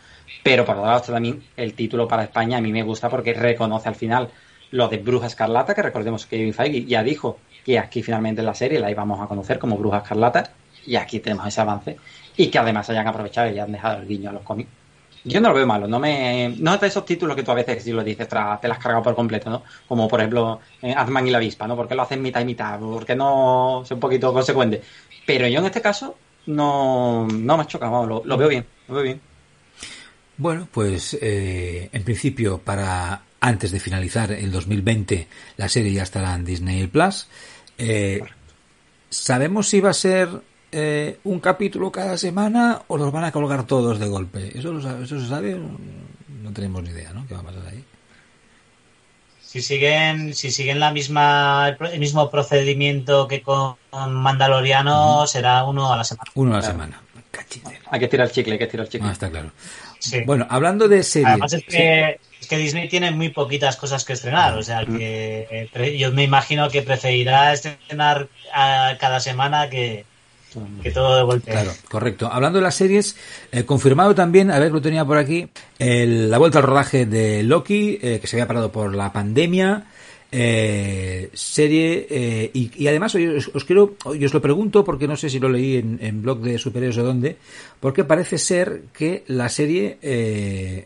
[0.42, 3.88] Pero por otro lado también el título para España a mí me gusta porque reconoce
[3.88, 4.30] al final
[4.70, 8.46] lo de Bruja Escarlata, que recordemos que Kevin Feige ya dijo que aquí finalmente en
[8.46, 10.52] la serie la íbamos a conocer como Bruja Escarlata
[10.84, 11.96] y aquí tenemos ese avance
[12.36, 14.70] y que además hayan aprovechado y han dejado el guiño a los cómics
[15.26, 16.54] yo no lo veo malo, no me.
[16.58, 18.78] No es de esos títulos que tú a veces, si lo dices, te las has
[18.78, 19.64] cargado por completo, ¿no?
[19.88, 21.74] Como por ejemplo, eh, y la avispa, ¿no?
[21.74, 24.80] Porque lo hacen mitad y mitad, porque no es un poquito consecuente.
[25.26, 28.94] Pero yo en este caso no, no me ha chocado, lo, lo, veo bien, lo
[28.94, 29.20] veo bien.
[30.36, 36.36] Bueno, pues eh, en principio, para antes de finalizar el 2020, la serie ya estará
[36.36, 37.26] en Disney Plus.
[37.78, 38.22] Eh,
[39.10, 40.28] ¿Sabemos si va a ser
[40.72, 44.58] eh, un capítulo cada semana o los van a colgar todos de golpe.
[44.58, 45.56] ¿Eso, eso se sabe?
[46.42, 47.26] No tenemos ni idea, ¿no?
[47.26, 47.84] ¿Qué va a pasar ahí?
[49.40, 55.96] Si siguen, si siguen la misma, el mismo procedimiento que con Mandaloriano, será uno a
[55.96, 56.30] la semana.
[56.34, 57.02] Uno a la semana.
[57.90, 59.08] Hay que tirar el chicle, hay que tirar el chicle.
[59.08, 59.52] Ah, está claro.
[60.26, 61.28] Bueno, hablando de series.
[61.28, 65.68] Además es que, es que, Disney tiene muy poquitas cosas que estrenar, o sea que
[65.72, 70.04] eh, yo me imagino que preferirá estrenar a cada semana que,
[70.82, 71.40] que todo de.
[71.40, 72.28] Claro, correcto.
[72.30, 73.16] Hablando de las series,
[73.52, 77.98] eh, confirmado también, a ver, lo tenía por aquí, la vuelta al rodaje de Loki,
[78.02, 79.86] eh, que se había parado por la pandemia.
[80.32, 85.48] Eh, serie eh, y, además os, quiero os lo pregunto porque no sé si lo
[85.48, 87.36] leí en, blog de superhéroes o dónde
[87.78, 89.98] porque parece ser que la serie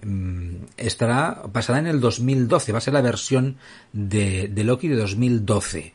[0.05, 3.57] mm, estará pasará en el 2012 va a ser la versión
[3.95, 5.95] de, de Loki de 2012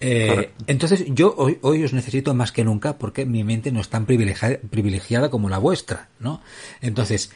[0.00, 4.06] entonces yo hoy, hoy os necesito más que nunca porque mi mente no es tan
[4.06, 6.40] privilegiada, privilegiada como la vuestra no
[6.80, 7.30] entonces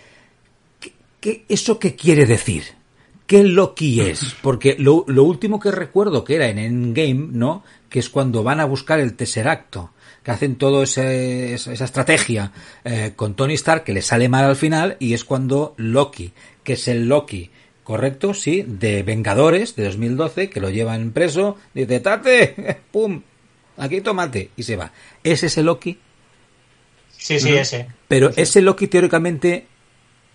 [1.20, 2.64] ¿qué, eso qué quiere decir
[3.27, 4.37] ¿Qué Loki es?
[4.42, 7.64] Porque lo, último que recuerdo que era en Endgame, ¿no?
[7.88, 11.11] Que es cuando van a buscar el Tesseracto, que hacen toda esa,
[11.72, 12.53] estrategia
[12.85, 16.74] eh, con Tony Stark, que le sale mal al final, y es cuando Loki, que
[16.74, 17.50] es el Loki,
[17.84, 18.34] ¿correcto?
[18.34, 22.80] Sí, de Vengadores de 2012, que lo llevan preso, dice, ¡tate!
[22.90, 23.22] ¡Pum!
[23.76, 24.90] Aquí tomate, y se va.
[25.22, 25.98] ¿Es ese Loki?
[27.10, 27.88] Sí, sí, ese.
[28.08, 29.66] Pero ese Loki teóricamente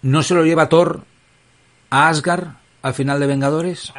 [0.02, 1.04] no se lo lleva Thor
[1.90, 2.48] a Asgard
[2.82, 3.94] al final de Vengadores.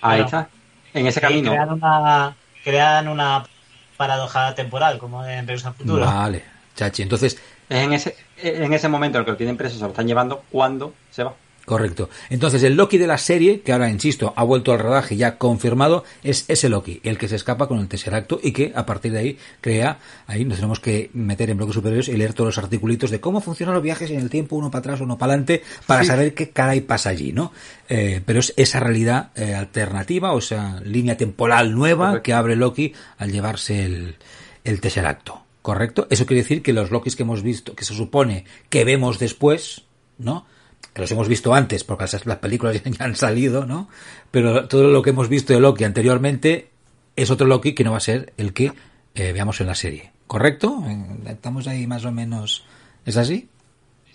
[0.00, 0.48] Ahí está,
[0.94, 1.50] en ese camino.
[1.50, 3.44] Crean una, crean una
[3.96, 6.04] paradoja temporal, como en Regreso al Futuro.
[6.04, 7.02] Vale, chachi.
[7.02, 7.40] Entonces.
[7.68, 10.44] en ese, en ese momento en el que lo tienen preso, se lo están llevando
[10.50, 11.34] cuando se va.
[11.66, 12.08] Correcto.
[12.30, 16.04] Entonces, el Loki de la serie, que ahora insisto, ha vuelto al rodaje ya confirmado,
[16.22, 19.18] es ese Loki, el que se escapa con el Tesseracto y que a partir de
[19.18, 19.98] ahí crea,
[20.28, 23.40] ahí nos tenemos que meter en bloques superiores y leer todos los articulitos de cómo
[23.40, 26.50] funcionan los viajes en el tiempo, uno para atrás, uno para adelante, para saber qué
[26.50, 27.52] caray pasa allí, ¿no?
[27.88, 32.92] Eh, pero es esa realidad eh, alternativa, o sea, línea temporal nueva que abre Loki
[33.18, 34.14] al llevarse el,
[34.62, 35.42] el Tesseracto.
[35.62, 36.06] ¿Correcto?
[36.10, 39.82] Eso quiere decir que los Lokis que hemos visto, que se supone que vemos después,
[40.16, 40.46] ¿no?
[40.96, 43.88] Que los hemos visto antes, porque las películas ya han salido, ¿no?
[44.30, 46.70] Pero todo lo que hemos visto de Loki anteriormente
[47.16, 48.72] es otro Loki que no va a ser el que
[49.14, 50.12] eh, veamos en la serie.
[50.26, 50.82] ¿Correcto?
[51.26, 52.64] Estamos ahí más o menos.
[53.04, 53.48] ¿Es así?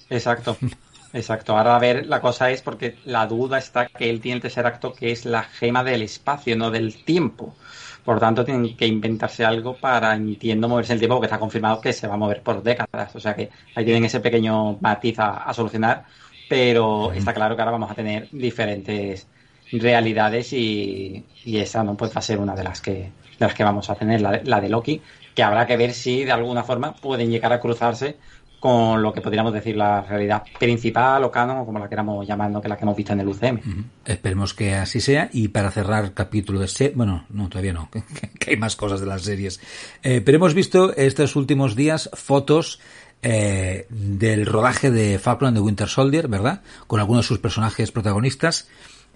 [0.09, 0.57] Exacto.
[1.13, 1.55] Exacto.
[1.55, 4.65] Ahora a ver, la cosa es porque la duda está que él tiene el tercer
[4.65, 7.55] acto que es la gema del espacio, no del tiempo.
[8.03, 11.93] Por tanto, tienen que inventarse algo para, entiendo, moverse el tiempo, porque está confirmado que
[11.93, 13.15] se va a mover por décadas.
[13.15, 16.05] O sea que ahí tienen ese pequeño matiz a solucionar
[16.51, 19.25] pero está claro que ahora vamos a tener diferentes
[19.71, 23.95] realidades y, esa no puede ser una de las que de las que vamos a
[23.95, 25.01] tener, la de, Loki,
[25.33, 28.17] que habrá que ver si de alguna forma pueden llegar a cruzarse
[28.59, 32.61] con lo que podríamos decir la realidad principal o canon o como la queramos llamando,
[32.61, 33.59] que es la que hemos visto en el UCM.
[34.05, 37.89] Esperemos que así sea y para cerrar capítulo de bueno, no, todavía no,
[38.39, 39.61] que, hay más cosas de las series.
[40.03, 42.79] Eh, pero hemos visto estos últimos días fotos
[43.23, 46.61] eh, del rodaje de Falkland de Winter Soldier, ¿verdad?
[46.87, 48.67] Con algunos de sus personajes protagonistas.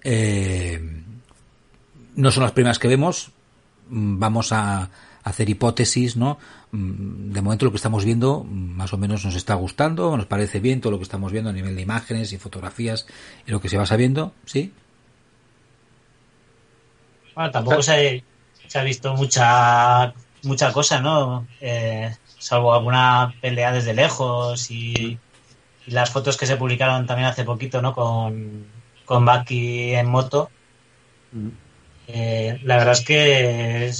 [0.04, 1.02] Eh,
[2.14, 3.32] no son las primeras que vemos.
[3.88, 4.90] Mm, vamos a
[5.24, 6.38] hacer hipótesis, ¿no?
[6.70, 10.26] Mm, de momento lo que estamos viendo mm, más o menos nos está gustando, nos
[10.26, 13.06] parece bien todo lo que estamos viendo a nivel de imágenes y fotografías
[13.46, 14.72] y lo que se va sabiendo, ¿sí?
[17.34, 18.22] Bueno, tampoco se,
[18.68, 20.14] se ha visto mucha
[20.44, 21.46] mucha cosa, ¿no?
[21.60, 22.14] Eh,
[22.46, 25.18] salvo alguna pelea desde lejos y,
[25.86, 27.94] las fotos que se publicaron también hace poquito, ¿no?
[27.94, 28.66] Con,
[29.04, 30.50] con Bucky en moto.
[31.30, 31.48] Mm.
[32.08, 33.92] Eh, la verdad es que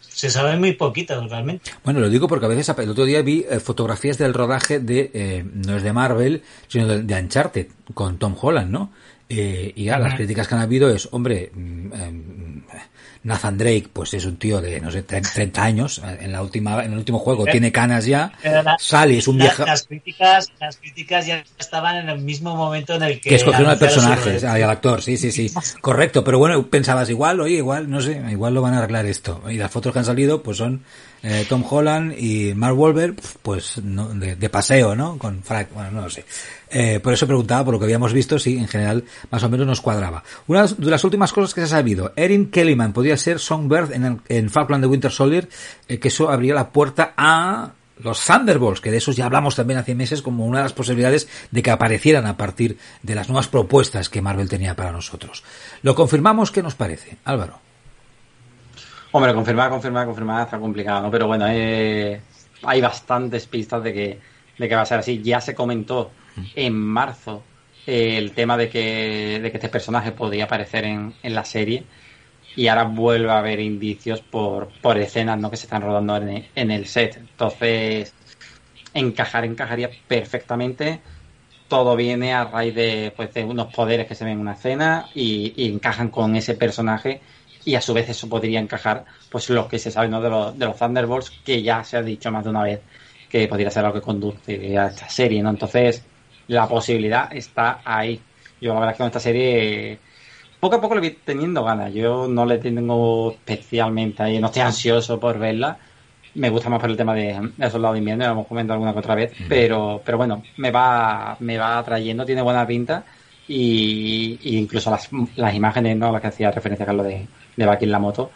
[0.00, 1.70] se sabe muy poquito realmente.
[1.82, 5.10] Bueno, lo digo porque a veces el otro día vi eh, fotografías del rodaje de,
[5.14, 8.92] eh, no es de Marvel, sino de, de, Uncharted, con Tom Holland, ¿no?
[9.28, 12.62] Y ya, las críticas que han habido es, hombre, mm, em,
[13.24, 16.00] Nathan Drake, pues es un tío de, no sé, 30 años.
[16.20, 18.32] En la última, en el último juego eh, tiene canas ya.
[18.78, 19.64] sale, es un viejo.
[19.64, 23.30] Las críticas, las críticas ya estaban en el mismo momento en el que.
[23.30, 25.52] Que escogieron al personaje, al actor, sí, sí, sí.
[25.80, 29.42] Correcto, pero bueno, pensabas igual, oye, igual, no sé, igual lo van a arreglar esto.
[29.50, 30.84] Y las fotos que han salido, pues son
[31.22, 35.18] eh, Tom Holland y Mark Wahlberg, pues no, de, paseo, ¿no?
[35.18, 36.24] Con Frank, bueno, no lo sé.
[36.70, 39.66] Eh, por eso preguntaba, por lo que habíamos visto, si en general más o menos
[39.66, 40.22] nos cuadraba.
[40.46, 44.20] Una de las últimas cosas que se ha sabido, Erin Kellyman podía ser Songbird en,
[44.28, 45.48] en Falkland de Winter Soldier,
[45.88, 49.78] eh, que eso abría la puerta a los Thunderbolts, que de esos ya hablamos también
[49.78, 53.48] hace meses como una de las posibilidades de que aparecieran a partir de las nuevas
[53.48, 55.42] propuestas que Marvel tenía para nosotros.
[55.82, 57.16] Lo confirmamos, ¿qué nos parece?
[57.24, 57.67] Álvaro.
[59.10, 61.10] Hombre, confirmar, confirmar, confirmar está complicado, ¿no?
[61.10, 62.20] Pero bueno, eh,
[62.62, 64.18] hay bastantes pistas de que,
[64.58, 65.22] de que va a ser así.
[65.22, 66.10] Ya se comentó
[66.54, 67.42] en marzo
[67.86, 71.84] eh, el tema de que, de que este personaje podía aparecer en, en la serie
[72.54, 75.50] y ahora vuelve a haber indicios por, por escenas ¿no?
[75.50, 77.16] que se están rodando en, en el set.
[77.16, 78.12] Entonces,
[78.92, 81.00] encajar encajaría perfectamente
[81.68, 85.08] todo viene a raíz de, pues, de unos poderes que se ven en una escena
[85.14, 87.20] y, encajan con ese personaje
[87.64, 90.20] y a su vez eso podría encajar pues lo que se sabe ¿no?
[90.20, 92.80] de, los, de los Thunderbolts que ya se ha dicho más de una vez
[93.28, 96.04] que podría ser lo que conduce a esta serie no entonces
[96.48, 98.20] la posibilidad está ahí.
[98.60, 99.98] Yo la verdad es que con esta serie
[100.58, 101.94] poco a poco le voy teniendo ganas.
[101.94, 105.78] Yo no le tengo especialmente ahí no estoy ansioso por verla.
[106.34, 108.92] Me gusta más por el tema de, de Soldado de Invierno, lo hemos comentado alguna
[108.92, 113.02] que otra vez, pero, pero bueno, me va, me va atrayendo, tiene buena pinta
[113.48, 116.12] y, y incluso las, las, imágenes, ¿no?
[116.12, 117.26] Las que hacía referencia Carlos de,
[117.58, 118.30] de Baki en la moto,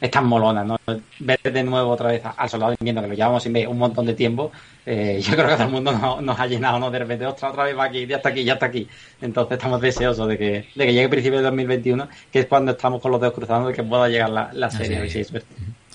[0.00, 0.78] están molonas, ¿no?
[1.18, 3.76] Ver de nuevo otra vez al Soldado de Invierno, que lo llevamos sin ver un
[3.76, 4.52] montón de tiempo,
[4.86, 6.90] eh, yo creo que todo el mundo nos, nos ha llenado, ¿no?
[6.90, 8.88] De repente, otra, otra vez Baki, ya está aquí, ya está aquí.
[9.20, 12.72] Entonces estamos deseosos de que, de que llegue el principio de 2021, que es cuando
[12.72, 15.10] estamos con los dedos cruzados de que pueda llegar la, la serie.
[15.10, 15.34] Sí, sí.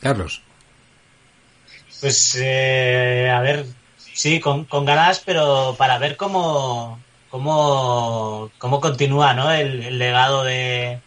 [0.01, 0.41] Carlos.
[2.01, 3.65] Pues, eh, a ver,
[3.95, 9.49] sí, con, con, ganas, pero para ver cómo, cómo, cómo continúa ¿no?
[9.49, 10.99] el, el legado de,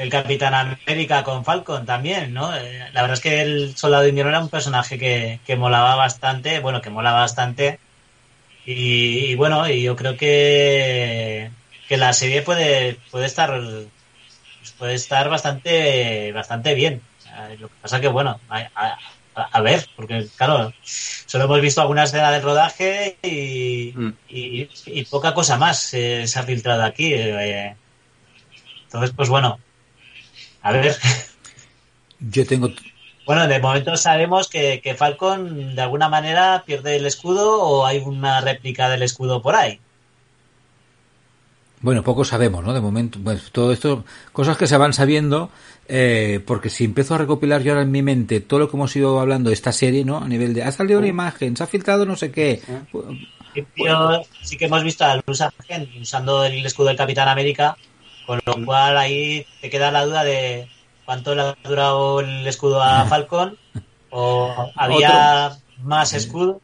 [0.00, 2.56] del Capitán América con Falcon también, ¿no?
[2.56, 6.60] Eh, la verdad es que el Soldado Invierno era un personaje que, que molaba bastante,
[6.60, 7.78] bueno, que mola bastante.
[8.64, 11.50] Y, y, bueno, y yo creo que,
[11.86, 13.60] que la serie puede, puede estar
[14.78, 17.02] puede estar bastante bastante bien.
[17.58, 18.40] Lo que pasa que bueno,
[19.34, 24.12] a ver, porque claro, solo hemos visto alguna escena del rodaje y, mm.
[24.30, 27.12] y, y poca cosa más eh, se ha filtrado aquí.
[27.12, 27.76] Eh,
[28.84, 29.58] entonces, pues bueno,
[30.62, 30.96] a ver.
[32.20, 32.68] Yo tengo.
[33.26, 37.98] Bueno, de momento sabemos que, que, Falcon de alguna manera pierde el escudo o hay
[37.98, 39.80] una réplica del escudo por ahí.
[41.82, 42.74] Bueno, poco sabemos, ¿no?
[42.74, 45.50] De momento, pues todo esto, cosas que se van sabiendo,
[45.88, 48.94] eh, porque si empiezo a recopilar yo ahora en mi mente todo lo que hemos
[48.96, 50.18] ido hablando de esta serie, ¿no?
[50.18, 52.60] A nivel de, ha salido una imagen, se ha filtrado no sé qué.
[54.42, 55.40] Sí que hemos visto a Luz
[56.00, 57.76] usando el escudo del Capitán América,
[58.30, 60.68] con lo cual ahí te queda la duda de
[61.04, 63.58] cuánto le ha durado el escudo a Falcon,
[64.10, 66.60] o había más escudo.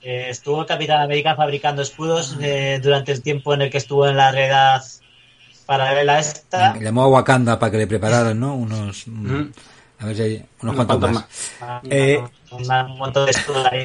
[0.00, 4.16] Eh, estuvo Capitán América fabricando escudos eh, durante el tiempo en el que estuvo en
[4.16, 4.82] la realidad
[5.66, 6.72] paralela a esta.
[6.72, 8.54] Le llamó a Wakanda para que le prepararan, ¿no?
[8.54, 9.06] Unos.
[9.08, 9.50] Mm.
[9.98, 11.12] A ver si hay unos cuantos más.
[11.12, 11.82] más.
[11.90, 13.84] Eh, un montón de escudos ahí.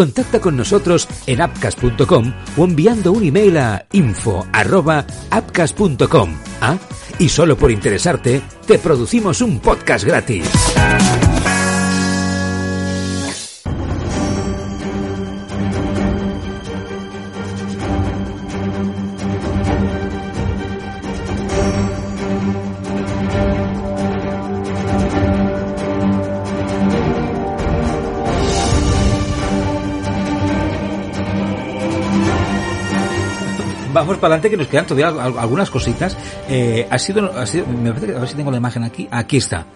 [0.00, 6.30] Contacta con nosotros en appcast.com o enviando un email a info@appcast.com.
[6.62, 6.78] ¿Ah?
[7.18, 10.48] Y solo por interesarte, te producimos un podcast gratis.
[34.20, 36.16] Para adelante que nos quedan todavía algunas cositas.
[36.48, 39.08] Eh, ha, sido, ha sido, me parece que, a ver si tengo la imagen aquí.
[39.10, 39.66] Aquí está.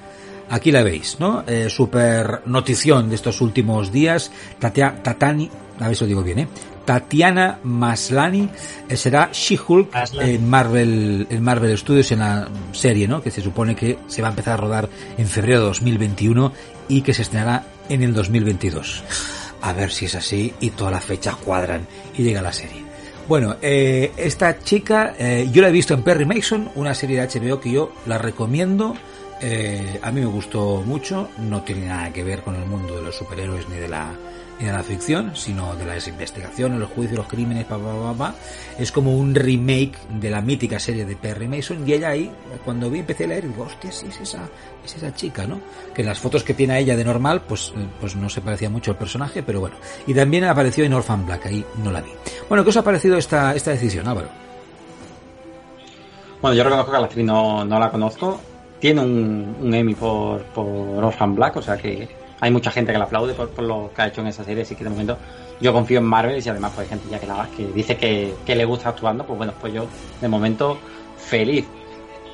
[0.50, 1.42] Aquí la veis, ¿no?
[1.46, 4.30] Eh, super notición de estos últimos días.
[4.58, 6.48] Tatia, Tatani, a ver si lo digo bien, ¿eh?
[6.84, 8.48] Tatiana Maslani
[8.88, 9.88] eh, será She-Hulk
[10.20, 13.22] en Marvel, en Marvel Studios en la serie, ¿no?
[13.22, 16.52] Que se supone que se va a empezar a rodar en febrero de 2021
[16.88, 19.02] y que se estrenará en el 2022.
[19.62, 22.83] A ver si es así y todas las fechas cuadran y llega la serie.
[23.26, 27.40] Bueno, eh, esta chica, eh, yo la he visto en Perry Mason, una serie de
[27.40, 28.94] HBO que yo la recomiendo.
[29.40, 33.02] Eh, a mí me gustó mucho, no tiene nada que ver con el mundo de
[33.02, 34.14] los superhéroes ni de la
[34.58, 38.34] ni de la ficción, sino de las investigaciones, los juicios, los crímenes, pa, pa, pa.
[38.78, 42.30] Es como un remake de la mítica serie de Perry Mason y ella ahí,
[42.64, 44.48] cuando vi empecé a leer, digo, hostia, sí, es esa,
[44.84, 45.60] es esa chica, ¿no?
[45.94, 48.92] Que las fotos que tiene a ella de normal, pues, pues no se parecía mucho
[48.92, 49.76] al personaje, pero bueno.
[50.06, 52.10] Y también apareció en Orphan Black, ahí no la vi.
[52.48, 54.28] Bueno, ¿qué os ha parecido esta, esta decisión, Álvaro?
[56.40, 58.40] Bueno, yo reconozco que a la actriz no, no la conozco.
[58.78, 62.08] Tiene un, un Emmy por, por Orphan Black, o sea que
[62.40, 64.62] hay mucha gente que la aplaude por, por, lo que ha hecho en esa serie,
[64.62, 65.16] así que de momento
[65.60, 68.34] yo confío en Marvel y además pues, hay gente ya que, la, que dice que,
[68.44, 69.86] que, le gusta actuando, pues bueno, pues yo
[70.20, 70.78] de momento
[71.16, 71.64] feliz.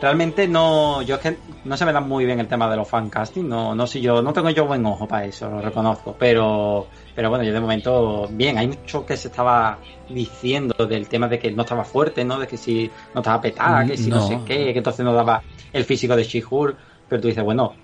[0.00, 2.88] Realmente no, yo es que no se me da muy bien el tema de los
[2.88, 6.16] fan casting, no, no sé yo, no tengo yo buen ojo para eso, lo reconozco,
[6.18, 9.78] pero, pero bueno, yo de momento, bien, hay mucho que se estaba
[10.08, 12.38] diciendo del tema de que no estaba fuerte, ¿no?
[12.38, 15.42] De que si no estaba petada, que si no, sé qué, que entonces no daba
[15.72, 16.76] el físico de She-Hulk,
[17.08, 17.74] pero tú dices, bueno,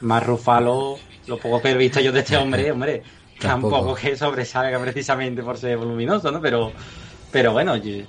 [0.00, 0.96] más Rufalo,
[1.26, 3.02] lo poco que he visto yo de este hombre, hombre,
[3.40, 6.40] tampoco, que sobresalga precisamente por ser voluminoso, ¿no?
[6.40, 6.72] Pero,
[7.32, 8.04] pero bueno, yo,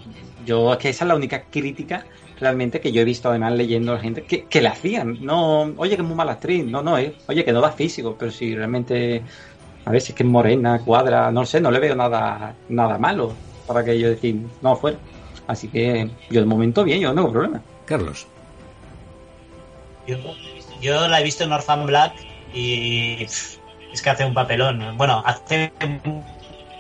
[0.46, 2.06] yo es que esa es la única crítica
[2.40, 5.18] realmente que yo he visto además leyendo a la gente que, que le hacían.
[5.22, 7.16] No, oye, que es muy mala actriz, no, no, eh.
[7.28, 9.24] oye, que no da físico, pero si realmente,
[9.86, 12.98] a ver si es que es morena, cuadra, no sé, no le veo nada, nada
[12.98, 13.34] malo
[13.68, 14.98] para que yo decir, no, fuera.
[15.48, 17.62] Así que yo de momento bien, yo no tengo problema.
[17.86, 18.28] Carlos.
[20.82, 22.14] Yo, la he visto en Orphan Black
[22.54, 23.60] y es
[24.04, 24.98] que hace un papelón.
[24.98, 25.72] Bueno, hace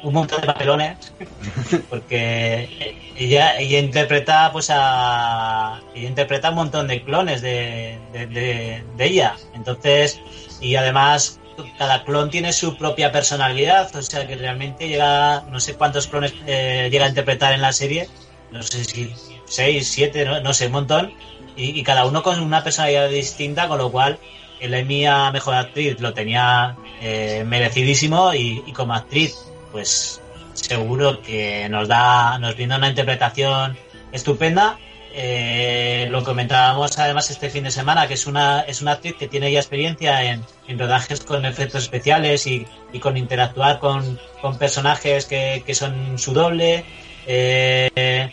[0.05, 1.13] un montón de papelones
[1.89, 9.35] porque ella, ella interpreta pues a ella interpreta un montón de clones de, de, ella.
[9.55, 10.19] Entonces
[10.61, 11.39] y además
[11.77, 16.33] cada clon tiene su propia personalidad o sea que realmente llega no sé cuántos clones
[16.45, 18.09] eh, llega a interpretar en la serie
[18.51, 19.13] no sé si
[19.45, 21.13] seis siete no, sé un montón
[21.55, 24.19] y, cada uno con una personalidad distinta con lo cual
[24.59, 29.44] el Emmy a mejor actriz lo tenía eh, merecidísimo y, y como actriz
[29.75, 30.21] pues
[30.53, 33.77] seguro que nos da, nos brinda una interpretación
[34.13, 34.79] estupenda.
[35.13, 39.27] Eh, lo comentábamos además este fin de semana, que es una, es una actriz que
[39.27, 42.65] tiene ya experiencia en, rodajes con efectos especiales y,
[43.01, 44.17] con interactuar con,
[44.57, 46.85] personajes que, son su doble.
[47.27, 48.31] Eh,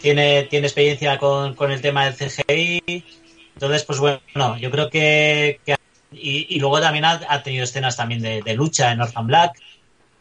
[0.00, 3.04] tiene, tiene experiencia con, el tema del CGI.
[3.54, 5.58] Entonces, pues bueno, yo creo que.
[6.12, 9.58] y, luego también ha, tenido escenas también de, de lucha en Orphan Black.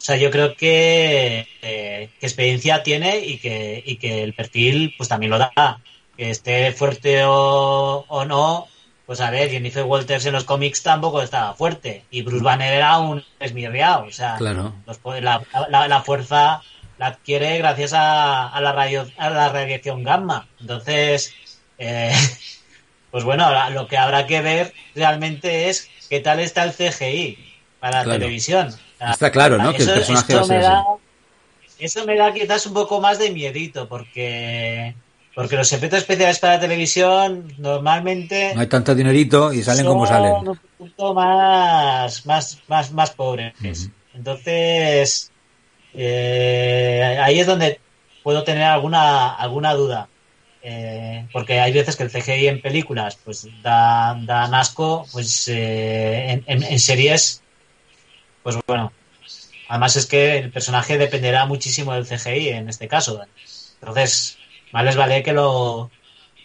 [0.06, 5.10] O sea, yo creo que, eh, experiencia tiene y que, y que el perfil pues
[5.10, 5.80] también lo da.
[6.16, 8.68] Que esté fuerte o, no,
[9.08, 12.04] pues a ver, Jennifer Walters en los cómics tampoco estaba fuerte.
[12.12, 14.06] Y Bruce Banner era un esmirriado.
[14.06, 14.76] O sea, claro.
[15.22, 16.62] la, la, fuerza
[17.00, 20.48] la adquiere gracias a, la, radio, a la radiación gamma.
[20.62, 21.34] Entonces,
[21.80, 22.14] eh,
[23.10, 27.40] pues bueno, lo que habrá que ver realmente es qué tal está el CGI
[27.80, 28.85] para la televisión.
[29.00, 29.74] Está claro, ¿no?
[29.74, 30.86] que el personaje eso me da,
[31.80, 34.96] Eso me da quizás un poco más de miedito, porque
[35.36, 40.34] porque los efectos especiales para televisión normalmente no hay tanto dinerito y salen como salen.
[40.34, 43.54] Un poquito más más más más pobres.
[44.14, 45.32] Entonces
[45.94, 47.80] eh, ahí es donde
[48.24, 50.08] puedo tener alguna alguna duda.
[50.68, 56.42] Eh, porque hay veces que el CGI en películas pues da, da asco, pues eh,
[56.48, 57.44] en series
[58.46, 58.92] pues bueno,
[59.70, 63.20] además es que el personaje dependerá muchísimo del CGI en este caso.
[63.82, 64.38] Entonces,
[64.72, 65.90] más les vale que lo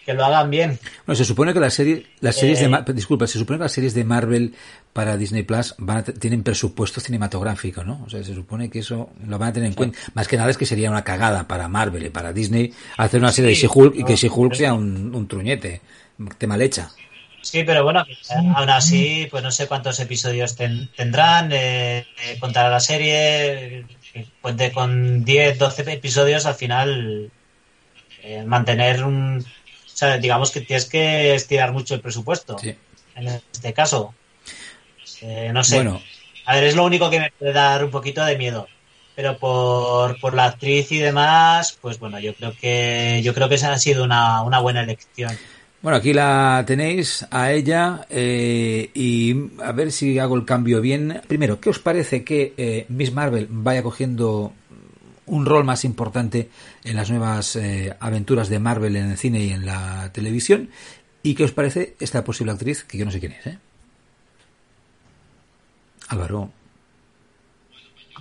[0.03, 0.79] que lo hagan bien.
[1.05, 3.71] Bueno, se supone que las series, las series de eh, disculpa, se supone que las
[3.71, 4.55] series de Marvel
[4.93, 8.01] para Disney Plus van tienen presupuesto cinematográfico, ¿no?
[8.03, 9.99] O sea, se supone que eso lo van a tener en cuenta.
[10.15, 13.31] Más que nada es que sería una cagada para Marvel y para Disney hacer una
[13.31, 15.81] serie de She-Hulk y que She-Hulk sea un, un truñete,
[16.39, 16.89] te mal hecha.
[17.41, 22.79] Sí, pero bueno, aún así, pues no sé cuántos episodios tendrán, eh, eh, contará la
[22.79, 23.85] serie,
[24.41, 27.31] cuente con 10, 12 episodios, al final
[28.21, 29.39] eh, mantener un...
[29.39, 32.57] O sea, digamos que tienes que estirar mucho el presupuesto.
[33.15, 34.13] En este caso.
[35.51, 35.87] no sé.
[36.45, 38.67] A ver, es lo único que me puede dar un poquito de miedo.
[39.15, 43.55] Pero por, por la actriz y demás, pues bueno, yo creo que yo creo que
[43.55, 45.37] esa ha sido una, una buena elección.
[45.81, 51.21] Bueno, aquí la tenéis a ella eh, y a ver si hago el cambio bien.
[51.27, 54.53] Primero, ¿qué os parece que eh, Miss Marvel vaya cogiendo
[55.25, 56.49] un rol más importante
[56.83, 60.69] en las nuevas eh, aventuras de Marvel en el cine y en la televisión?
[61.23, 63.47] ¿Y qué os parece esta posible actriz que yo no sé quién es?
[63.47, 63.57] ¿eh?
[66.09, 66.60] Álvaro.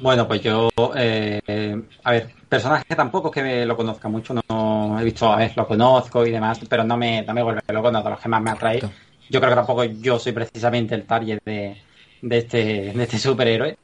[0.02, 5.04] Bueno, pues yo, eh, a ver, personaje tampoco que me lo conozca mucho, no he
[5.04, 8.02] visto, a ver, lo conozco y demás, pero no me, no me vuelve loco, no
[8.02, 8.80] de los que más me atrae.
[9.28, 11.76] Yo creo que tampoco yo soy precisamente el target de,
[12.22, 13.76] de, este, de este superhéroe,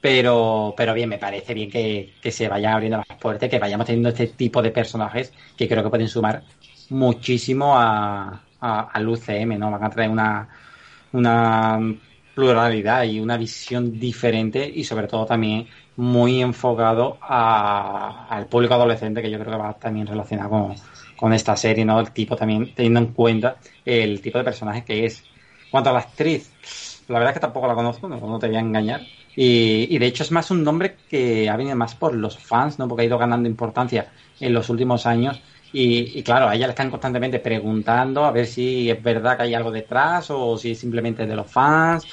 [0.00, 3.86] pero, pero bien, me parece bien que, que se vayan abriendo las puertas, que vayamos
[3.86, 6.42] teniendo este tipo de personajes que creo que pueden sumar
[6.90, 9.70] muchísimo a, a, al UCM, ¿no?
[9.70, 10.48] Van a traer una,
[11.12, 11.78] una
[12.34, 15.66] pluralidad y una visión diferente y sobre todo también
[15.96, 20.74] muy enfocado al público adolescente que yo creo que va también relacionado con,
[21.16, 22.00] con esta serie, ¿no?
[22.00, 25.22] El tipo también teniendo en cuenta el tipo de personaje que es.
[25.70, 26.50] Cuanto a la actriz,
[27.08, 29.00] la verdad es que tampoco la conozco, no, te voy a engañar.
[29.34, 32.78] Y, y, de hecho es más un nombre que ha venido más por los fans,
[32.78, 32.86] ¿no?
[32.86, 35.40] Porque ha ido ganando importancia en los últimos años
[35.72, 39.54] Y, claro, a ella le están constantemente preguntando a ver si es verdad que hay
[39.54, 42.06] algo detrás o si simplemente de los fans.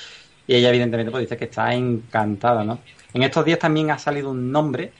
[0.48, 2.80] Y ella, evidentemente, pues dice que está encantada, ¿no?
[3.14, 4.94] En estos días también ha salido un nombre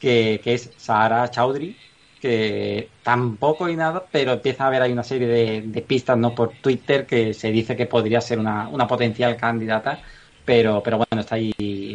[0.00, 1.76] que, es Sahara Chaudhry,
[2.20, 6.52] que tampoco hay nada, pero empieza a haber ahí una serie de, pistas no por
[6.60, 10.00] Twitter que se dice que podría ser una, una potencial candidata,
[10.44, 11.52] pero, pero bueno, está ahí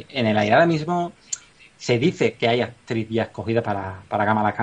[0.10, 0.54] en el aire.
[0.54, 1.14] Ahora mismo
[1.78, 4.54] se dice que hay actriz ya escogida para, para Kamala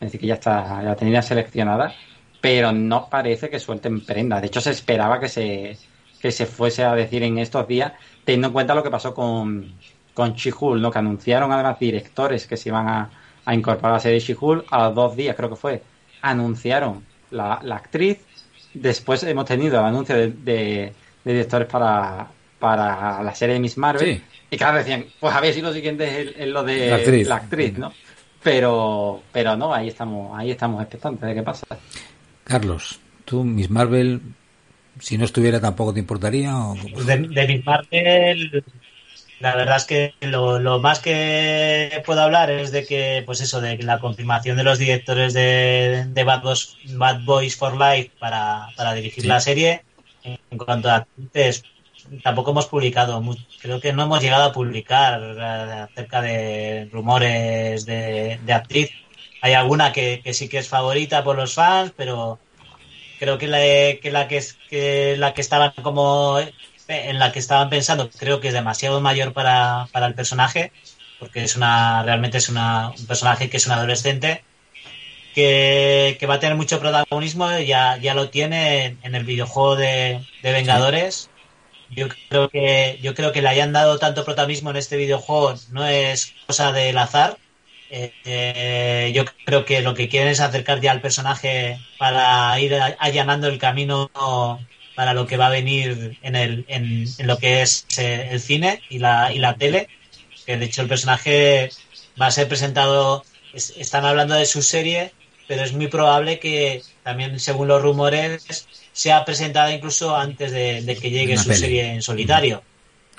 [0.00, 1.94] es decir, que ya está, la tenía seleccionada,
[2.40, 4.40] pero no parece que suelten prenda.
[4.40, 5.76] De hecho, se esperaba que se,
[6.20, 7.92] que se fuese a decir en estos días,
[8.24, 9.74] teniendo en cuenta lo que pasó con,
[10.14, 10.90] con She-Hulk, ¿no?
[10.90, 13.10] que anunciaron además directores que se iban a,
[13.54, 15.82] incorporar a la serie She-Hulk, a los dos días creo que fue,
[16.22, 18.18] anunciaron la, actriz,
[18.72, 20.92] después hemos tenido el anuncio de,
[21.24, 22.28] directores para,
[22.58, 26.34] para la serie de Miss Marvel, y claro, decían, pues a ver si lo siguiente
[26.42, 27.92] es, lo de la actriz, ¿no?
[28.42, 31.66] Pero, pero no, ahí estamos, ahí estamos expectantes de qué pasa.
[32.44, 34.20] Carlos, tú, Miss Marvel,
[34.98, 36.56] si no estuviera tampoco te importaría.
[36.56, 36.74] ¿o?
[36.74, 38.64] De, de Miss Marvel,
[39.40, 43.78] la verdad es que lo, más que puedo hablar es de que, pues eso, de
[43.78, 49.24] la confirmación de los directores de, Bad, Boys, Bad, Boys, for Life para, para dirigir
[49.24, 49.82] la serie.
[50.22, 51.64] En cuanto a actrices,
[52.22, 53.22] tampoco hemos publicado,
[53.60, 58.90] creo que no hemos llegado a publicar eh, acerca de rumores de, actriz.
[59.42, 62.38] Hay alguna que, sí que es favorita por los fans, pero
[63.18, 66.38] creo que la, que la que, es, que la que estaban como
[66.88, 70.72] en la que estaban pensando creo que es demasiado mayor para, para el personaje
[71.20, 74.42] porque es una realmente es una, un personaje que es un adolescente
[75.34, 80.52] que, va a tener mucho protagonismo ya, ya lo tiene en el videojuego de, de
[80.52, 81.29] Vengadores
[81.90, 85.86] yo creo que yo creo que le hayan dado tanto protagonismo en este videojuego no
[85.86, 87.38] es cosa del azar.
[87.90, 92.74] Eh, eh, yo creo que lo que quieren es acercar ya al personaje para ir
[92.98, 94.10] allanando el camino
[94.94, 98.82] para lo que va a venir en, el, en, lo que es eh, el cine
[98.88, 99.88] y la, y la tele.
[100.46, 101.70] Que de hecho el personaje
[102.20, 105.12] va a ser presentado están hablando de su serie
[105.50, 111.10] pero es muy probable que también según los rumores sea presentada incluso antes de, que
[111.10, 112.62] llegue su serie en solitario.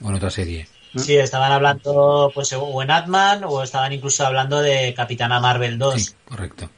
[0.01, 0.67] O en otra serie.
[0.95, 6.01] Sí, estaban hablando pues o en Atman o estaban incluso hablando de Capitana Marvel 2.
[6.01, 6.69] Sí, correcto.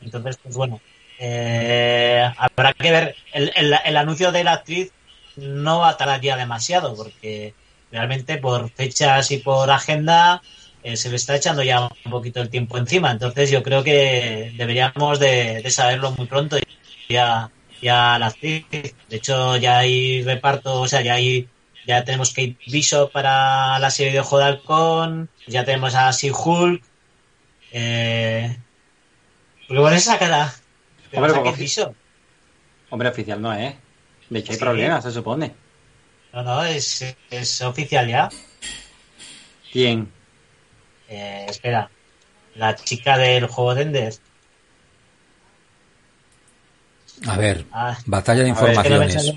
[0.00, 0.80] Entonces, pues bueno,
[1.18, 3.16] eh, habrá que ver.
[3.32, 4.90] El, anuncio de la actriz
[5.36, 7.52] no va a tardar ya demasiado porque
[7.92, 10.40] realmente por fechas y por agenda
[10.82, 13.10] eh, se le está echando ya un poquito el tiempo encima.
[13.10, 16.56] Entonces yo creo que deberíamos de, de saberlo muy pronto.
[17.08, 17.50] Ya
[17.86, 18.66] ya la actriz.
[18.70, 21.48] De hecho, ya hay reparto, o sea, ya hay
[21.86, 26.32] ya tenemos Kate Bishop para la serie de Ojo de Halcón, ya tenemos a Sea
[26.34, 26.82] Hulk.
[27.70, 28.56] Eh,
[29.68, 30.52] porque bueno, esa cara.
[31.12, 31.94] Hombre, a Kate Bishop.
[32.90, 33.74] Hombre, oficial no es.
[34.28, 35.54] De hecho, hay problemas, se supone.
[36.32, 38.28] No, no, es, es oficial ya.
[39.72, 40.10] ¿Quién?
[41.08, 41.88] Eh, espera.
[42.56, 44.20] La chica del juego de Enders.
[47.26, 47.96] A ver, ah.
[48.04, 49.34] batalla de informaciones.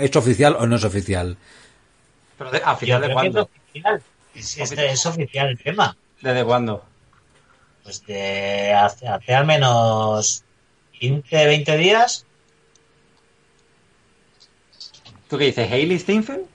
[0.00, 1.36] ¿Es oficial o no es oficial?
[2.36, 3.50] ¿Pero de, ¿A final de cuándo?
[4.34, 5.96] Es, es, oficial el tema.
[6.20, 6.84] ¿Desde cuándo?
[7.84, 10.42] Pues de hace, al menos
[10.98, 12.26] 15, 20 días.
[15.28, 15.70] ¿Tú qué dices?
[15.70, 16.46] ¿Hailey Steinfeld?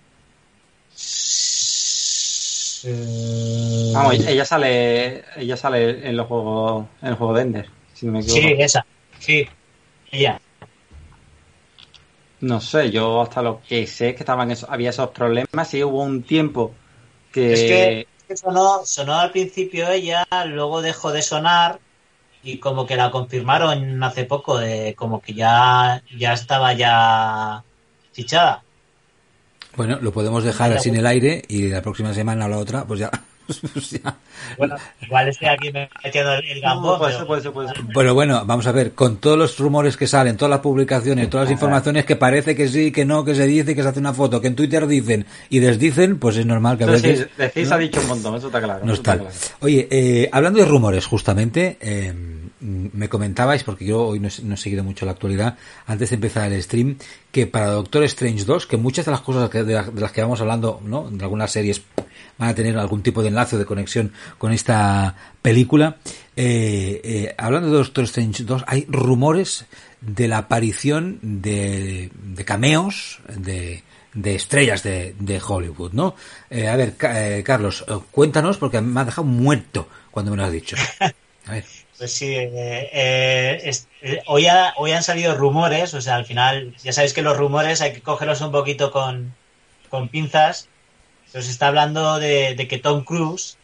[3.94, 8.12] Vamos, ella sale, ella sale en los juegos, en el juego de Ender, si no
[8.12, 8.42] me equivoco.
[8.42, 8.86] Sí, esa,
[9.20, 9.48] sí.
[12.42, 16.04] No sé, yo hasta lo que sé que estaban eso, había esos problemas y hubo
[16.04, 16.74] un tiempo
[17.32, 17.54] que...
[17.54, 21.80] Es que, sonó, sonó al principio ella, luego dejó de sonar
[22.44, 27.64] y como que la confirmaron hace poco de como que ya, ya estaba ya
[28.12, 28.64] fichada.
[29.76, 32.86] Bueno, lo podemos dejar así en el aire y la próxima semana o la otra,
[32.86, 33.12] pues ya
[34.58, 37.00] bueno, igual estoy aquí metiendo el gambo.
[37.94, 38.14] Pero...
[38.14, 41.52] bueno, vamos a ver, con todos los rumores que salen, todas las publicaciones, todas las
[41.52, 44.42] informaciones que parece que sí, que no, que se dice, que se hace una foto,
[44.42, 47.28] que en Twitter dicen y desdicen, pues es normal que a veces...
[47.38, 48.86] decís ha dicho un montón, eso está claro.
[48.86, 49.20] No está.
[49.62, 52.14] Oye, eh, hablando de rumores, justamente, eh,
[52.66, 56.62] me comentabais, porque yo hoy no he, seguido mucho la actualidad, antes de empezar el
[56.64, 56.98] stream,
[57.32, 60.82] que para Doctor Strange 2, que muchas de las cosas de, las que vamos hablando,
[60.84, 61.10] ¿no?
[61.12, 61.84] De algunas series
[62.38, 65.98] van a tener algún tipo de enlace o de conexión con esta película.
[66.36, 69.66] Eh, eh, hablando de Doctor Strange 2, hay rumores
[70.02, 76.16] de la aparición de, de cameos de, de estrellas de, de Hollywood, ¿no?
[76.50, 76.96] Eh, a ver,
[77.44, 80.76] Carlos, cuéntanos, porque me ha dejado muerto cuando me lo has dicho.
[81.46, 81.66] A ver.
[81.98, 82.50] Pues sí, eh,
[82.92, 83.72] eh,
[84.02, 87.82] eh, hoy, hoy han salido rumores, o sea, al final, ya sabéis que los rumores
[87.82, 89.34] hay que cogerlos un poquito con,
[90.12, 90.68] pinzas,
[91.32, 93.58] pero se está hablando de, que Tom Cruise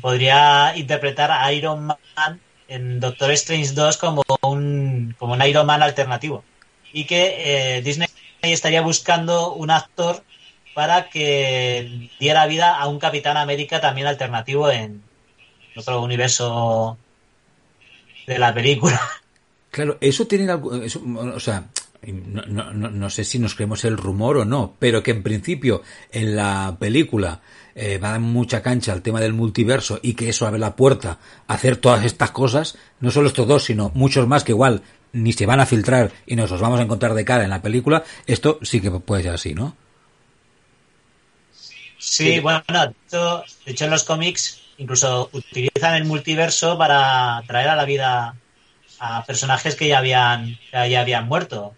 [0.00, 5.82] podría interpretar a Iron Man en Doctor Strange 2 como un, como un Iron Man
[5.82, 6.42] alternativo.
[6.92, 8.08] Y que Disney
[8.40, 10.24] estaría buscando un actor
[10.74, 15.02] para que diera vida a un Capitán América también alternativo en
[15.76, 16.96] otro universo
[18.26, 19.00] de la película.
[19.70, 21.68] Claro, eso tiene algo, o sea,
[22.12, 26.36] no, no, sé si nos creemos el rumor o no, pero que en principio en
[26.36, 27.40] la película
[27.74, 30.76] eh, va a dar mucha cancha al tema del multiverso y que eso abre la
[30.76, 34.82] puerta a hacer todas estas cosas, no solo estos dos, sino muchos más que igual
[35.12, 37.62] ni se van a filtrar y nos los vamos a encontrar de cara en la
[37.62, 39.76] película, esto sí que puede ser así, ¿no?
[41.98, 47.84] Sí, bueno, de hecho, en los cómics incluso utilizan el multiverso para traer a la
[47.84, 48.36] vida
[48.98, 51.74] a personajes que ya habían, ya habían muerto.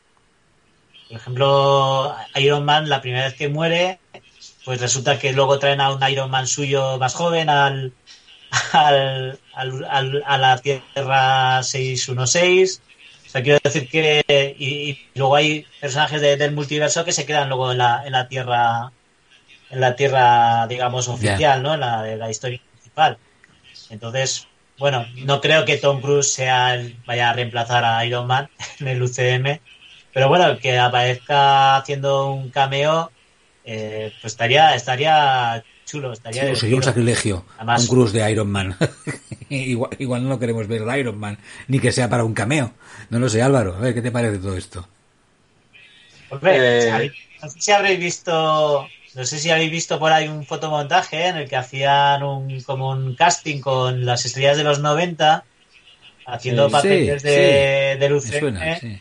[1.09, 3.99] Por ejemplo, Iron Man, la primera vez que muere,
[4.65, 7.93] pues resulta que luego traen a un Iron Man suyo más joven al,
[8.73, 9.39] al,
[10.27, 12.83] a la Tierra 616.
[13.27, 14.57] O sea, quiero decir que.
[14.59, 18.93] Y, luego hay personajes del multiverso que se quedan luego en la, en la Tierra
[19.69, 21.75] en la tierra, digamos, oficial, ¿no?
[21.75, 22.61] En la, de la historia
[22.97, 23.19] principal.
[23.91, 24.47] Entonces,
[24.79, 28.49] bueno, no creo que Tom Cruise sea el, vaya a reemplazar a Iron Man
[28.81, 29.61] en el UCM,
[30.13, 33.11] pero bueno, que aparezca haciendo un cameo,
[33.65, 36.55] eh, pues estaría, estaría chulo, estaría.
[36.57, 38.77] sería un sacrilegio, un Cruise de Iron Man.
[39.51, 41.39] igual, igual no lo queremos ver de Iron Man,
[41.69, 42.73] ni que sea para un cameo.
[43.11, 44.89] No lo sé, Álvaro, a ver, ¿qué te parece todo esto?
[46.31, 47.13] Hombre, eh...
[47.41, 51.37] no sé si habréis visto no sé si habéis visto por ahí un fotomontaje en
[51.39, 55.43] el que hacían un, como un casting con las estrellas de los 90,
[56.27, 59.01] haciendo papeles de, de UCM.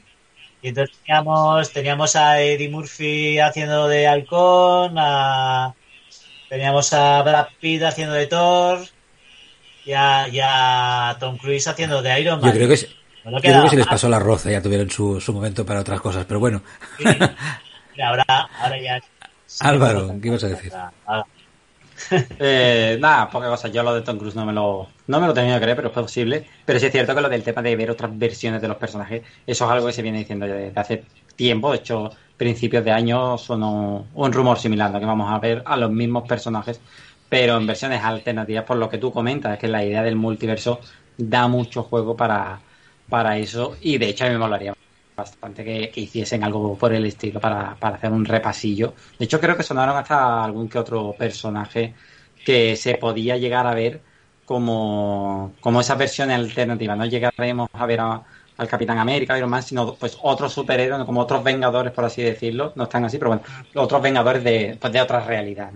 [0.62, 4.96] y entonces teníamos, teníamos a Eddie Murphy haciendo de Halcón,
[6.48, 8.80] teníamos a Brad Pitt haciendo de Thor,
[9.86, 12.52] y a, Tom Cruise haciendo de Iron Man.
[12.52, 15.66] Yo creo que, creo que se les pasó la roza, ya tuvieron su, su momento
[15.66, 16.64] para otras cosas, pero bueno.
[18.02, 18.26] ahora,
[18.62, 19.02] ahora ya
[19.60, 20.72] Álvaro, ¿qué ibas a decir?
[22.40, 23.68] eh, nada, poca cosa.
[23.70, 25.90] Yo lo de Tom Cruise no me lo, no me lo tenía que creer, pero
[25.90, 26.46] es posible.
[26.66, 29.24] Pero sí es cierto que lo del tema de ver otras versiones de los personajes,
[29.46, 31.04] eso es algo que se viene diciendo desde hace
[31.36, 31.72] tiempo.
[31.72, 35.92] De hecho, principios de año son un, rumor similar, que vamos a ver a los
[35.92, 36.82] mismos personajes,
[37.30, 40.80] pero en versiones alternativas, por lo que tú comentas, es que la idea del multiverso
[41.18, 42.60] da mucho juego para,
[43.10, 43.78] para eso.
[43.82, 44.74] Y de hecho, a mí me molaría
[45.16, 48.94] bastante que, hiciesen algo por el estilo para, para, hacer un repasillo.
[49.18, 51.94] De hecho, creo que sonaron hasta algún que otro personaje
[52.46, 54.02] que se podía llegar a ver
[54.46, 56.98] como, como esas versiones alternativas.
[56.98, 61.44] No llegaremos a ver al Capitán América, Iron Man, sino pues otros superhéroes, como otros
[61.44, 62.72] Vengadores, por así decirlo.
[62.76, 63.44] No están así, pero bueno,
[63.76, 65.72] otros Vengadores de, pues de otra realidad.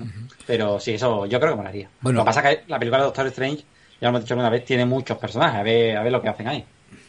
[0.46, 1.90] Pero sí, eso yo creo que molaría.
[2.02, 3.64] Bueno, lo que pasa es que la película de Doctor Strange,
[4.00, 5.60] ya lo hemos dicho alguna vez, tiene muchos personajes.
[5.60, 6.64] A ver, a ver lo que hacen ahí.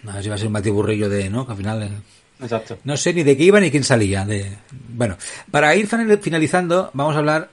[0.09, 1.45] A ver si va a ser un batiburrillo de, ¿no?
[1.45, 1.91] Que al final...
[2.43, 2.79] Exacto.
[2.85, 4.27] No sé ni de qué iba ni quién salía.
[4.89, 5.17] Bueno,
[5.51, 5.89] para ir
[6.21, 7.51] finalizando, vamos a hablar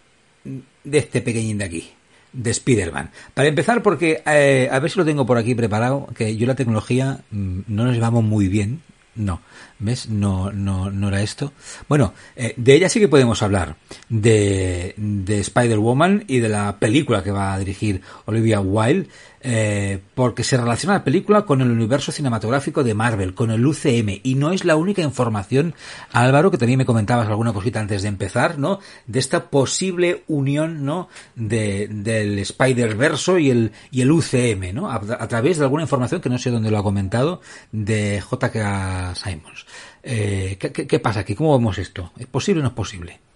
[0.84, 1.90] de este pequeñín de aquí,
[2.34, 3.12] de Spider-Man.
[3.34, 6.56] Para empezar, porque eh, a ver si lo tengo por aquí preparado, que yo la
[6.56, 8.82] tecnología mm, no nos llevamos muy bien.
[9.16, 9.42] No,
[9.80, 10.10] ¿ves?
[10.10, 11.52] No, no, no era esto.
[11.90, 13.76] Bueno, eh, de ella sí que podemos hablar.
[14.10, 19.08] De, de Spider-Woman y de la película que va a dirigir Olivia Wilde.
[19.42, 24.20] Eh, porque se relaciona la película con el universo cinematográfico de Marvel, con el UCM,
[24.24, 25.76] y no es la única información,
[26.12, 28.80] Álvaro, que también me comentabas alguna cosita antes de empezar, ¿no?
[29.06, 31.08] De esta posible unión, ¿no?
[31.36, 34.90] De, del Spider-Verso y el, y el UCM, ¿no?
[34.92, 39.14] A, través de alguna información que no sé dónde lo ha comentado, de J.K.
[39.16, 39.66] Simons.
[40.02, 41.36] Eh, ¿qué, qué, pasa aquí?
[41.36, 42.12] ¿Cómo vemos esto?
[42.18, 43.27] ¿Es posible o no es posible?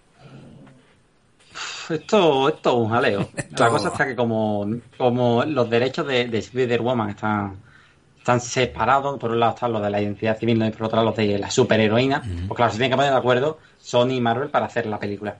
[1.90, 3.28] Esto, esto es un jaleo.
[3.58, 4.66] La cosa está que como,
[4.96, 7.56] como los derechos de, de Spider-Woman están,
[8.18, 11.08] están separados, por un lado están los de la identidad civil y por otro lado
[11.08, 14.48] los de la superheroína, pues claro, se tienen que poner de acuerdo Sony y Marvel
[14.48, 15.36] para hacer la película.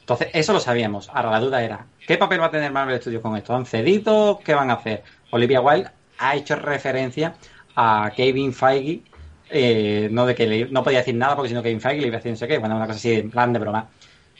[0.00, 1.08] Entonces, eso lo sabíamos.
[1.14, 3.54] Ahora la duda era, ¿qué papel va a tener Marvel Studios con esto?
[3.54, 4.38] ¿Han cedido?
[4.44, 5.02] ¿Qué van a hacer?
[5.30, 7.34] Olivia Wilde ha hecho referencia
[7.74, 9.02] a Kevin Feige,
[9.48, 12.16] eh, no de que no podía decir nada porque si no Kevin Feige le iba
[12.16, 13.88] a decir no sé qué, bueno, una cosa así en plan de broma.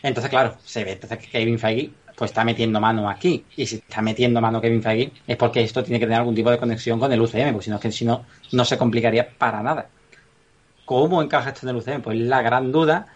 [0.04, 3.42] Entonces, claro, se ve entonces que Kevin Feige pues está metiendo mano aquí.
[3.56, 6.50] Y si está metiendo mano Kevin Feige es porque esto tiene que tener algún tipo
[6.50, 9.62] de conexión con el UCM, porque si no, que si no, no se complicaría para
[9.62, 9.88] nada.
[10.84, 12.02] ¿Cómo encaja esto en el UCM?
[12.02, 13.06] Pues la gran duda,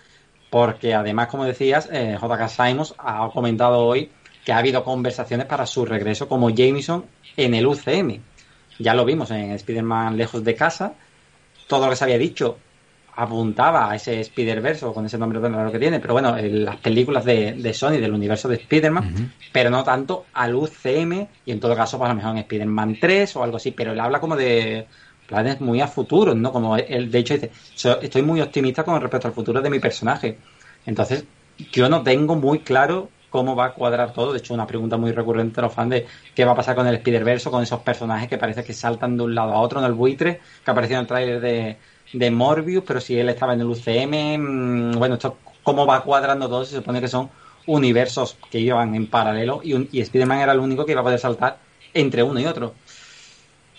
[0.49, 4.11] porque además, como decías, eh, JK Simons ha comentado hoy
[4.43, 7.05] que ha habido conversaciones para su regreso como Jameson
[7.37, 8.19] en el UCM.
[8.79, 10.95] ya lo vimos en Spider-Man Lejos de Casa,
[11.67, 12.57] todo lo que se había dicho
[13.21, 17.25] apuntaba a ese Spider-Verse con ese nombre tan raro que tiene, pero bueno, las películas
[17.25, 21.99] de, Sony del universo de Spider-Man, pero no tanto al UCM y en todo caso,
[21.99, 24.87] pues a lo mejor en Spider-Man 3 o algo así, pero él habla como de
[25.27, 26.53] planes muy a futuro, ¿no?
[26.53, 27.51] Como él de hecho dice,
[28.01, 30.39] estoy muy optimista con respecto al futuro de mi personaje.
[30.87, 31.25] Entonces,
[31.73, 34.33] yo no tengo muy claro cómo va a cuadrar todo.
[34.33, 36.07] De hecho, una pregunta muy recurrente a los fans de
[36.37, 39.25] qué va a pasar con el Spider-Verse con esos personajes que parece que saltan de
[39.25, 41.77] un lado a otro en el buitre, que apareció en el trailer de,
[42.13, 46.49] de Morbius, pero si él estaba en el UCM, mm, bueno, esto cómo va cuadrando
[46.49, 47.31] todo, se supone que son
[47.67, 51.19] universos que iban en paralelo y, y Spider-Man era el único que iba a poder
[51.19, 51.59] saltar
[51.95, 52.75] entre uno y otro.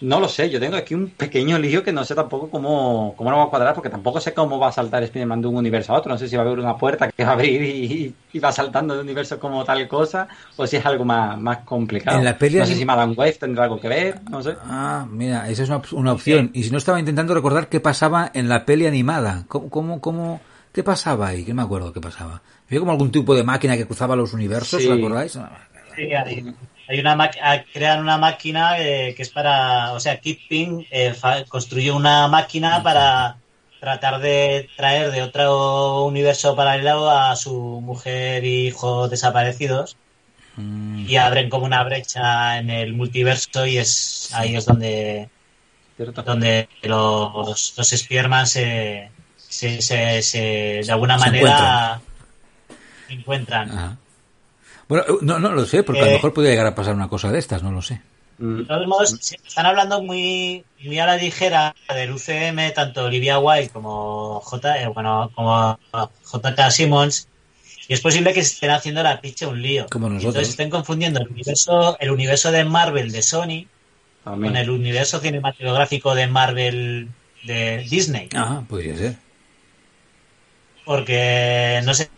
[0.02, 3.32] No lo sé, yo tengo aquí un pequeño lío que no sé tampoco cómo, cómo
[3.32, 5.94] lo va a cuadrar, porque tampoco sé cómo va a saltar Spider-Man de un universo
[5.94, 6.10] a otro.
[6.12, 8.96] No sé si va a haber una puerta que va a abrir y, va saltando
[8.96, 12.18] de universo como tal cosa, o si es algo más, más complicado.
[12.18, 14.56] En la peli no sé si Madame Web tendrá algo que ver, no sé.
[14.64, 16.52] Ah, mira, esa es una, opción.
[16.54, 19.44] Y si no estaba intentando recordar qué pasaba en la peli animada.
[19.50, 20.40] ¿Cómo, cómo, cómo
[20.72, 21.44] qué pasaba ahí?
[21.44, 22.42] Que me acuerdo qué pasaba.
[22.68, 25.38] Había como algún tipo de máquina que cruzaba los universos, ¿lo acordáis?
[25.96, 26.56] Sí, ahí
[26.90, 27.32] hay una
[27.72, 31.14] crean una máquina eh, que es para, o sea, Keeping eh,
[31.48, 33.38] construyó una máquina para
[33.80, 39.98] tratar de traer de otro universo paralelo a su mujer y hijo desaparecidos
[40.56, 41.06] mm.
[41.08, 45.30] y abren como una brecha en el multiverso y es ahí es donde
[46.26, 49.82] donde los, los Spearman se, se,
[50.24, 52.02] se, de alguna manera
[53.10, 53.68] encuentran.
[53.68, 54.00] encuentran.
[54.90, 56.96] Bueno, eh, no, no lo sé, porque a lo eh, mejor podría llegar a pasar
[56.96, 58.02] una cosa de estas, no lo sé.
[58.40, 63.70] De todos modos, están hablando muy, muy a la ligera del UCM, tanto Olivia Wilde
[63.70, 67.28] como J, eh, bueno, como JK Simmons,
[67.88, 69.86] y es posible que estén haciendo la picha un lío.
[69.92, 70.36] Como nosotros.
[70.36, 73.68] Entonces estén confundiendo el universo, el universo de Marvel de Sony
[74.24, 77.10] con el universo cinematográfico de Marvel
[77.44, 78.30] de Disney.
[78.36, 79.16] Ah, podría ser.
[80.86, 82.10] Porque no sé,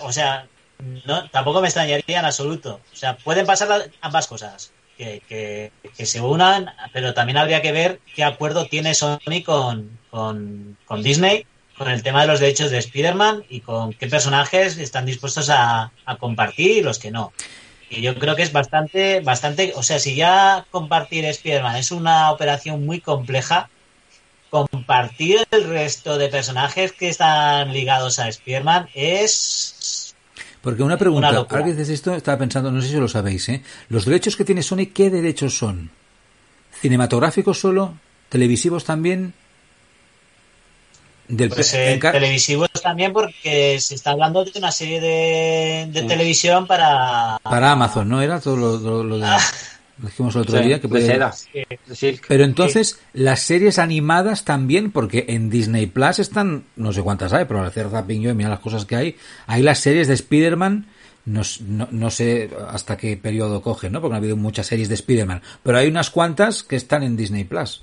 [0.00, 0.46] o sea,
[0.78, 2.80] no, tampoco me extrañaría en absoluto.
[2.92, 4.72] O sea, pueden pasar ambas cosas.
[4.96, 11.02] Que, que, se unan, pero también habría que ver qué acuerdo tiene Sony con, con,
[11.02, 11.44] Disney
[11.76, 15.92] con el tema de los derechos de Spider-Man y con qué personajes están dispuestos a,
[16.06, 17.34] a, compartir y los que no.
[17.90, 22.32] Y yo creo que es bastante, bastante, o sea, si ya compartir Spider-Man es una
[22.32, 23.68] operación muy compleja,
[24.50, 29.75] compartir el resto de personajes que están ligados a Spider-Man es
[30.66, 33.62] porque una pregunta, ahora que dices esto, estaba pensando, no sé si lo sabéis, ¿eh?
[33.88, 35.92] Los derechos que tiene Sony, ¿qué derechos son?
[36.80, 37.94] ¿Cinematográficos solo?
[38.28, 39.32] ¿Televisivos también?
[41.28, 47.38] Del pues, eh, televisivos también porque se está hablando de una serie de, televisión para...
[47.44, 48.20] Para Amazon, ¿no?
[48.20, 49.24] Era todo lo, de...
[49.98, 51.18] Lo dijimos el otro día que puede...
[52.28, 57.46] Pero entonces, las series animadas también, porque en Disney Plus están, no sé cuántas hay,
[57.46, 59.16] pero al hacer zapping yo y mira las cosas que hay,
[59.46, 60.86] hay las series de Spider-Man,
[61.24, 61.42] no,
[61.90, 64.00] no, sé hasta qué periodo cogen, ¿no?
[64.00, 67.44] Porque ha habido muchas series de Spider-Man, pero hay unas cuantas que están en Disney
[67.44, 67.82] Plus.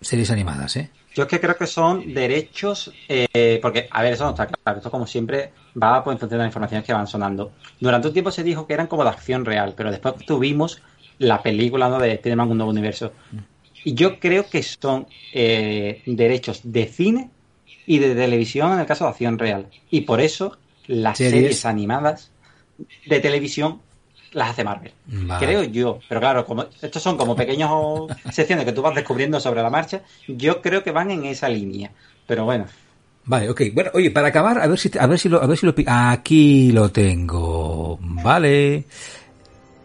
[0.00, 0.90] Series animadas, ¿eh?
[1.18, 4.78] Yo es que creo que son derechos, eh, porque, a ver, eso no está claro,
[4.78, 7.54] esto como siempre va pues, en función de las informaciones que van sonando.
[7.80, 10.80] Durante un tiempo se dijo que eran como de acción real, pero después tuvimos
[11.18, 11.98] la película ¿no?
[11.98, 13.14] de Spider-Man Un Nuevo Universo.
[13.82, 17.30] Y yo creo que son eh, derechos de cine
[17.84, 19.66] y de televisión en el caso de acción real.
[19.90, 20.56] Y por eso
[20.86, 22.30] las series, animadas
[23.06, 23.80] de televisión
[24.32, 24.92] las hace Marvel.
[25.38, 25.98] Creo yo.
[26.08, 27.70] Pero claro, como estos son como pequeñas
[28.32, 31.90] secciones que tú vas descubriendo sobre la marcha, yo creo que van en esa línea.
[32.26, 32.66] Pero bueno.
[33.24, 33.62] Vale, ok.
[33.74, 35.74] Bueno, oye, para acabar, a ver si, a ver si lo, a ver si lo,
[35.86, 37.98] aquí lo tengo.
[38.00, 38.84] Vale.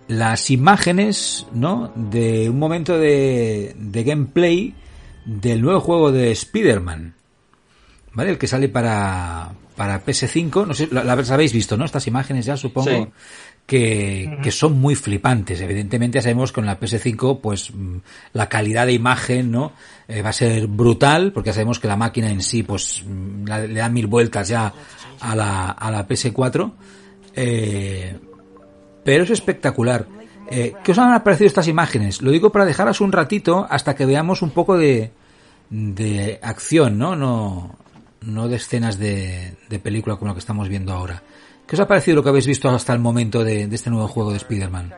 [0.08, 1.92] Las imágenes, ¿no?
[1.96, 4.74] De un momento de, de gameplay
[5.26, 7.14] del nuevo juego de Spider-Man.
[8.14, 8.32] ¿Vale?
[8.32, 10.68] El que sale para, para PS5.
[10.68, 11.86] No sé, las habéis visto, ¿no?
[11.86, 13.12] Estas imágenes ya, supongo.
[13.66, 15.62] Que, que, son muy flipantes.
[15.62, 17.98] Evidentemente sabemos que con la PS5 pues mm,
[18.34, 19.72] la calidad de imagen no
[20.08, 23.80] eh, va a ser brutal porque sabemos que la máquina en sí pues mm, le
[23.80, 24.74] da mil vueltas ya
[25.22, 26.74] a la, a la PS4
[27.36, 28.20] eh,
[29.04, 30.08] pero es espectacular.
[30.50, 32.22] Eh, ¿Qué os han parecido estas imágenes?
[32.22, 35.12] Lo digo para dejaros un ratito hasta que veamos un poco de,
[35.70, 37.16] de acción, ¿no?
[37.16, 37.76] No,
[38.22, 41.24] no de escenas de, de película como lo que estamos viendo ahora.
[41.68, 44.32] ¿Qué os ha parecido lo que habéis visto hasta el momento de, este nuevo juego
[44.32, 44.94] de Spider-Man?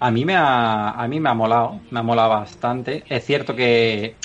[0.00, 3.04] A mí me ha, a mí me ha molado, me ha molado bastante.
[3.08, 4.16] Es cierto que,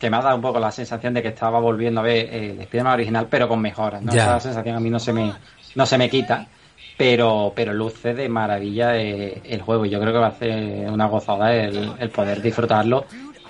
[0.00, 2.60] que me ha dado un poco la sensación de que estaba volviendo a ver el
[2.60, 4.02] Spider-Man original, pero con mejoras.
[4.02, 5.32] Esa sensación a mí no se me,
[5.74, 6.46] no se me quita.
[6.96, 9.84] pero, pero luce de maravilla eh, el juego.
[9.84, 13.04] Yo creo que va a ser una gozada el, el poder disfrutarlo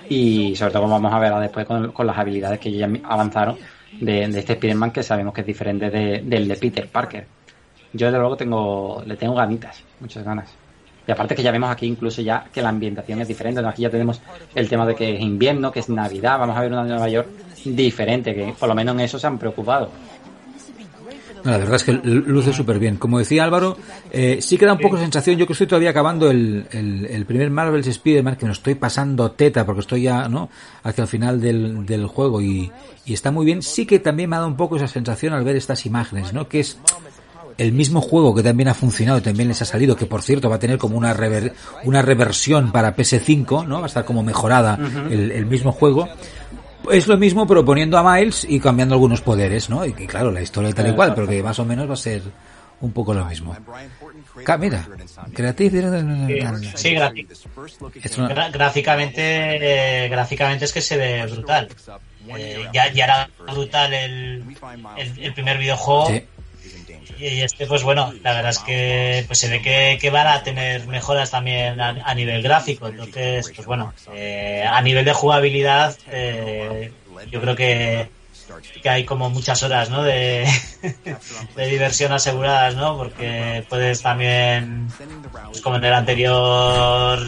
[0.09, 3.57] y sobre todo vamos a ver después con, con, las habilidades que ya avanzaron
[3.99, 7.25] de, este Spider-Man que sabemos que es diferente de, del de Peter Parker.
[7.93, 10.53] Yo desde luego tengo, le tengo ganitas, muchas ganas.
[11.07, 13.65] Y aparte que ya vemos aquí incluso ya que la ambientación es diferente.
[13.65, 14.21] Aquí ya tenemos
[14.53, 16.37] el tema de que es invierno, que es Navidad.
[16.37, 17.29] Vamos a ver una Nueva York
[17.63, 19.89] diferente, que por lo menos en eso se han preocupado.
[21.51, 22.97] La verdad es que luce súper bien.
[22.97, 23.77] Como decía Álvaro,
[24.11, 25.37] eh, sí que da un poco de sensación.
[25.37, 29.31] Yo que estoy todavía acabando el, el, el primer Marvel's Spider-Man, que me estoy pasando
[29.31, 30.49] teta porque estoy ya no
[30.83, 32.71] hacia el final del, del juego y,
[33.05, 33.61] y está muy bien.
[33.61, 36.47] Sí que también me ha dado un poco esa sensación al ver estas imágenes, ¿no?
[36.47, 36.77] Que es
[37.57, 40.57] el mismo juego que también ha funcionado, también les ha salido, que por cierto va
[40.57, 41.53] a tener como una, rever,
[41.85, 43.77] una reversión para PS5, ¿no?
[43.79, 44.77] Va a estar como mejorada
[45.09, 46.07] el, el, mismo juego.
[46.91, 49.85] Es lo mismo pero poniendo a Miles y cambiando algunos poderes, ¿no?
[49.85, 51.97] Y, y claro, la historia tal y cual, pero que más o menos va a
[51.97, 52.21] ser
[52.79, 53.55] un poco lo mismo.
[54.59, 54.87] Mira,
[55.33, 56.95] Creative Sí,
[58.03, 58.49] sí una...
[58.49, 61.69] gráficamente, eh, gráficamente es que se ve brutal.
[62.37, 64.43] Eh, ya, ya, era brutal el,
[64.97, 66.07] el, el primer videojuego.
[66.07, 66.23] Sí
[67.19, 69.61] y este pues bueno la verdad es que pues se ve
[69.99, 75.05] que, van a tener mejoras también a, nivel gráfico entonces pues bueno eh, a nivel
[75.05, 76.91] de jugabilidad eh,
[77.31, 78.09] yo creo que,
[78.81, 80.03] que hay como muchas horas ¿no?
[80.03, 80.47] de,
[81.55, 82.97] diversión aseguradas ¿no?
[82.97, 84.87] porque puedes también
[85.47, 87.19] pues como en el anterior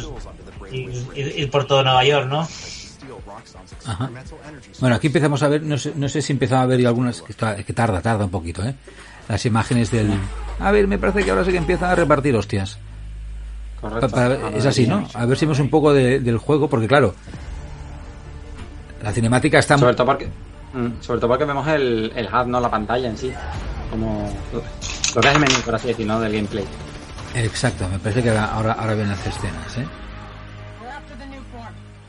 [0.71, 2.47] ir, por todo Nueva York ¿no?
[4.79, 7.33] Bueno, aquí empezamos a ver, no sé, no sé si empezaba a ver algunas, que,
[7.33, 8.75] que tarda, tarda un poquito, ¿eh?
[9.29, 10.11] Las imágenes del...
[10.59, 12.77] A ver, me parece que ahora sí que empiezan a repartir hostias.
[13.79, 14.09] Correcto.
[14.09, 15.07] Pa, pa, es así, ¿no?
[15.13, 17.13] A ver si vemos un poco de, del juego, porque claro,
[19.01, 19.77] la cinemática está...
[19.77, 20.27] Sobre todo porque,
[20.73, 23.31] mm, sobre todo porque vemos el, el HUD, no la pantalla en sí.
[23.91, 26.21] Como lo que es el menú, por así decirlo, ¿no?
[26.21, 26.65] del gameplay.
[27.35, 29.85] Exacto, me parece que ahora, ahora ven las escenas, ¿eh?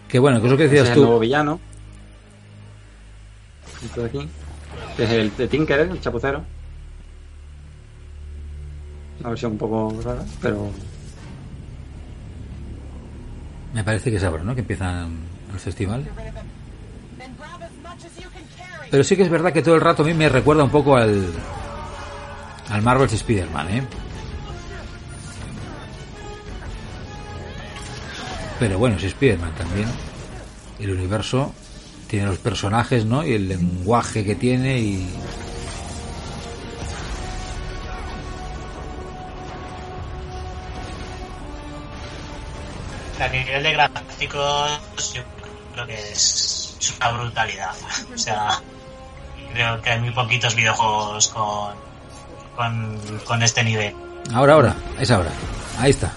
[0.09, 1.01] Que bueno, que es lo que decías Ese tú.
[1.01, 1.61] Es el nuevo villano.
[3.85, 4.29] Esto de aquí.
[4.99, 6.43] Es el de Tinker, el chapucero
[9.21, 10.71] una versión un poco rara, pero...
[13.73, 14.55] Me parece que es ahora, ¿no?
[14.55, 15.07] Que empieza
[15.53, 16.09] el festival.
[18.91, 20.97] Pero sí que es verdad que todo el rato a mí me recuerda un poco
[20.97, 21.33] al
[22.71, 23.83] al Marvel's Spider-Man, ¿eh?
[28.59, 29.89] Pero bueno, es Spider-Man también.
[30.79, 31.53] El universo
[32.07, 33.25] tiene los personajes, ¿no?
[33.27, 35.09] Y el lenguaje que tiene y
[43.21, 45.23] a nivel de gráficos yo
[45.73, 47.73] creo que es, es, una brutalidad.
[48.15, 48.61] O sea,
[49.53, 51.75] creo que hay muy poquitos videojuegos con,
[52.57, 53.95] con, con este nivel.
[54.33, 55.31] Ahora, ahora, es ahora.
[55.79, 56.13] Ahí está.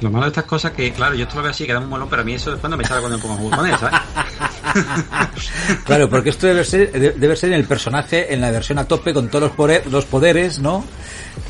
[0.00, 2.08] Lo malo de estas cosas que, claro, yo esto lo veo así, queda un molón,
[2.08, 4.00] pero a mí eso después no me sale cuando me pongo a jugar ¿sabes?
[5.84, 9.12] claro, porque esto debe ser, debe ser en el personaje, en la versión a tope,
[9.12, 10.84] con todos los, poder, los poderes, ¿no?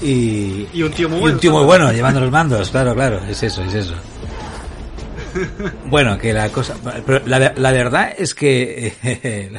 [0.03, 1.35] Y, y un tío muy y bueno.
[1.35, 3.95] un tío muy bueno, llevando los mandos, claro, claro, es eso, es eso.
[5.87, 6.75] Bueno, que la cosa,
[7.07, 8.93] pero la, verdad es que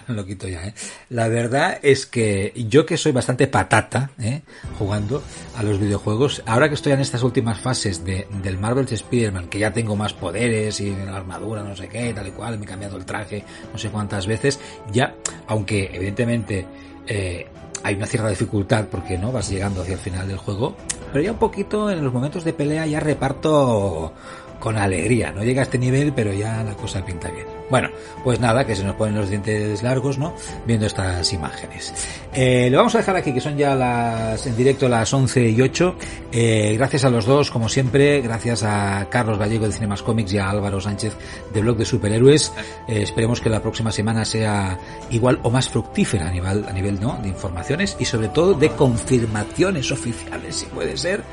[0.08, 0.68] lo quito ya.
[0.68, 0.74] ¿eh?
[1.10, 4.42] La verdad es que yo que soy bastante patata ¿eh?
[4.78, 5.24] jugando
[5.56, 9.60] a los videojuegos, ahora que estoy en estas últimas fases de, del Marvel's Spider-Man, que
[9.60, 12.68] ya tengo más poderes y la armadura, no sé qué, tal y cual, me he
[12.68, 14.60] cambiado el traje, no sé cuántas veces,
[14.92, 15.16] ya,
[15.48, 16.66] aunque evidentemente
[17.08, 17.48] eh,
[17.84, 20.76] hay una cierta dificultad porque no vas llegando hacia el final del juego,
[21.12, 24.14] pero ya un poquito en los momentos de pelea ya reparto
[24.60, 25.32] con alegría.
[25.32, 27.58] No llega a este nivel, pero ya la cosa pinta bien.
[27.70, 27.90] Bueno,
[28.24, 30.34] pues nada, que se nos ponen los dientes largos, ¿no?
[30.66, 31.94] Viendo estas imágenes.
[32.34, 35.62] Eh, lo vamos a dejar aquí, que son ya las, en directo las 11 y
[35.62, 35.96] 8.
[36.32, 38.22] Eh, gracias a los dos, como siempre.
[38.22, 41.14] Gracias a Carlos Gallego de Cinemas Comics y a Álvaro Sánchez
[41.54, 42.54] de Blog de Superhéroes.
[42.88, 44.80] Eh, esperemos que la próxima semana sea
[45.10, 47.20] igual o más fructífera a nivel, a nivel, ¿no?
[47.22, 51.24] De informaciones y sobre todo de confirmaciones oficiales, si puede ser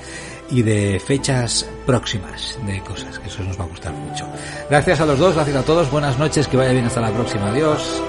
[0.50, 4.26] y de fechas próximas de cosas, que eso nos va a gustar mucho.
[4.68, 7.50] Gracias a los dos, gracias a todos, buenas noches, que vaya bien hasta la próxima,
[7.50, 8.02] adiós.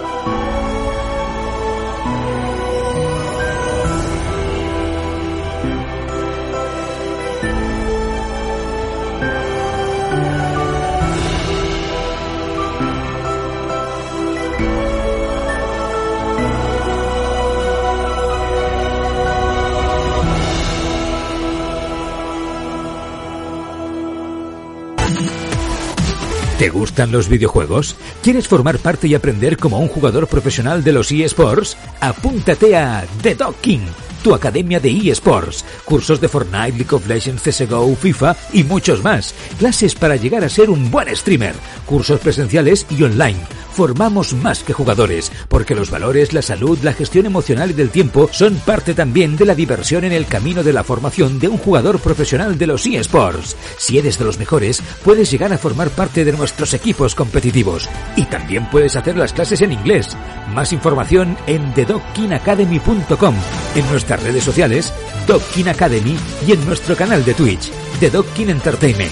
[26.96, 27.98] Gustan los videojuegos?
[28.24, 31.76] ¿Quieres formar parte y aprender como un jugador profesional de los eSports?
[32.00, 33.82] Apúntate a The Dog King
[34.24, 39.36] tu academia de eSports, cursos de Fortnite, League of Legends, CSGO, FIFA y muchos más,
[39.60, 41.54] clases para llegar a ser un buen streamer,
[41.86, 43.38] cursos presenciales y online.
[43.76, 48.30] Formamos más que jugadores, porque los valores, la salud, la gestión emocional y del tiempo
[48.32, 52.00] son parte también de la diversión en el camino de la formación de un jugador
[52.00, 53.58] profesional de los eSports.
[53.78, 57.90] Si eres de los mejores, puedes llegar a formar parte de nuestros equipos competitivos.
[58.16, 60.16] Y también puedes hacer las clases en inglés.
[60.54, 63.36] Más información en thedockinacademy.com,
[63.76, 64.94] en nuestras redes sociales,
[65.28, 66.16] Dockin Academy
[66.48, 68.10] y en nuestro canal de Twitch, The
[68.50, 69.12] Entertainment.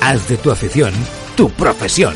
[0.00, 0.92] Haz de tu afición
[1.36, 2.14] tu profesión.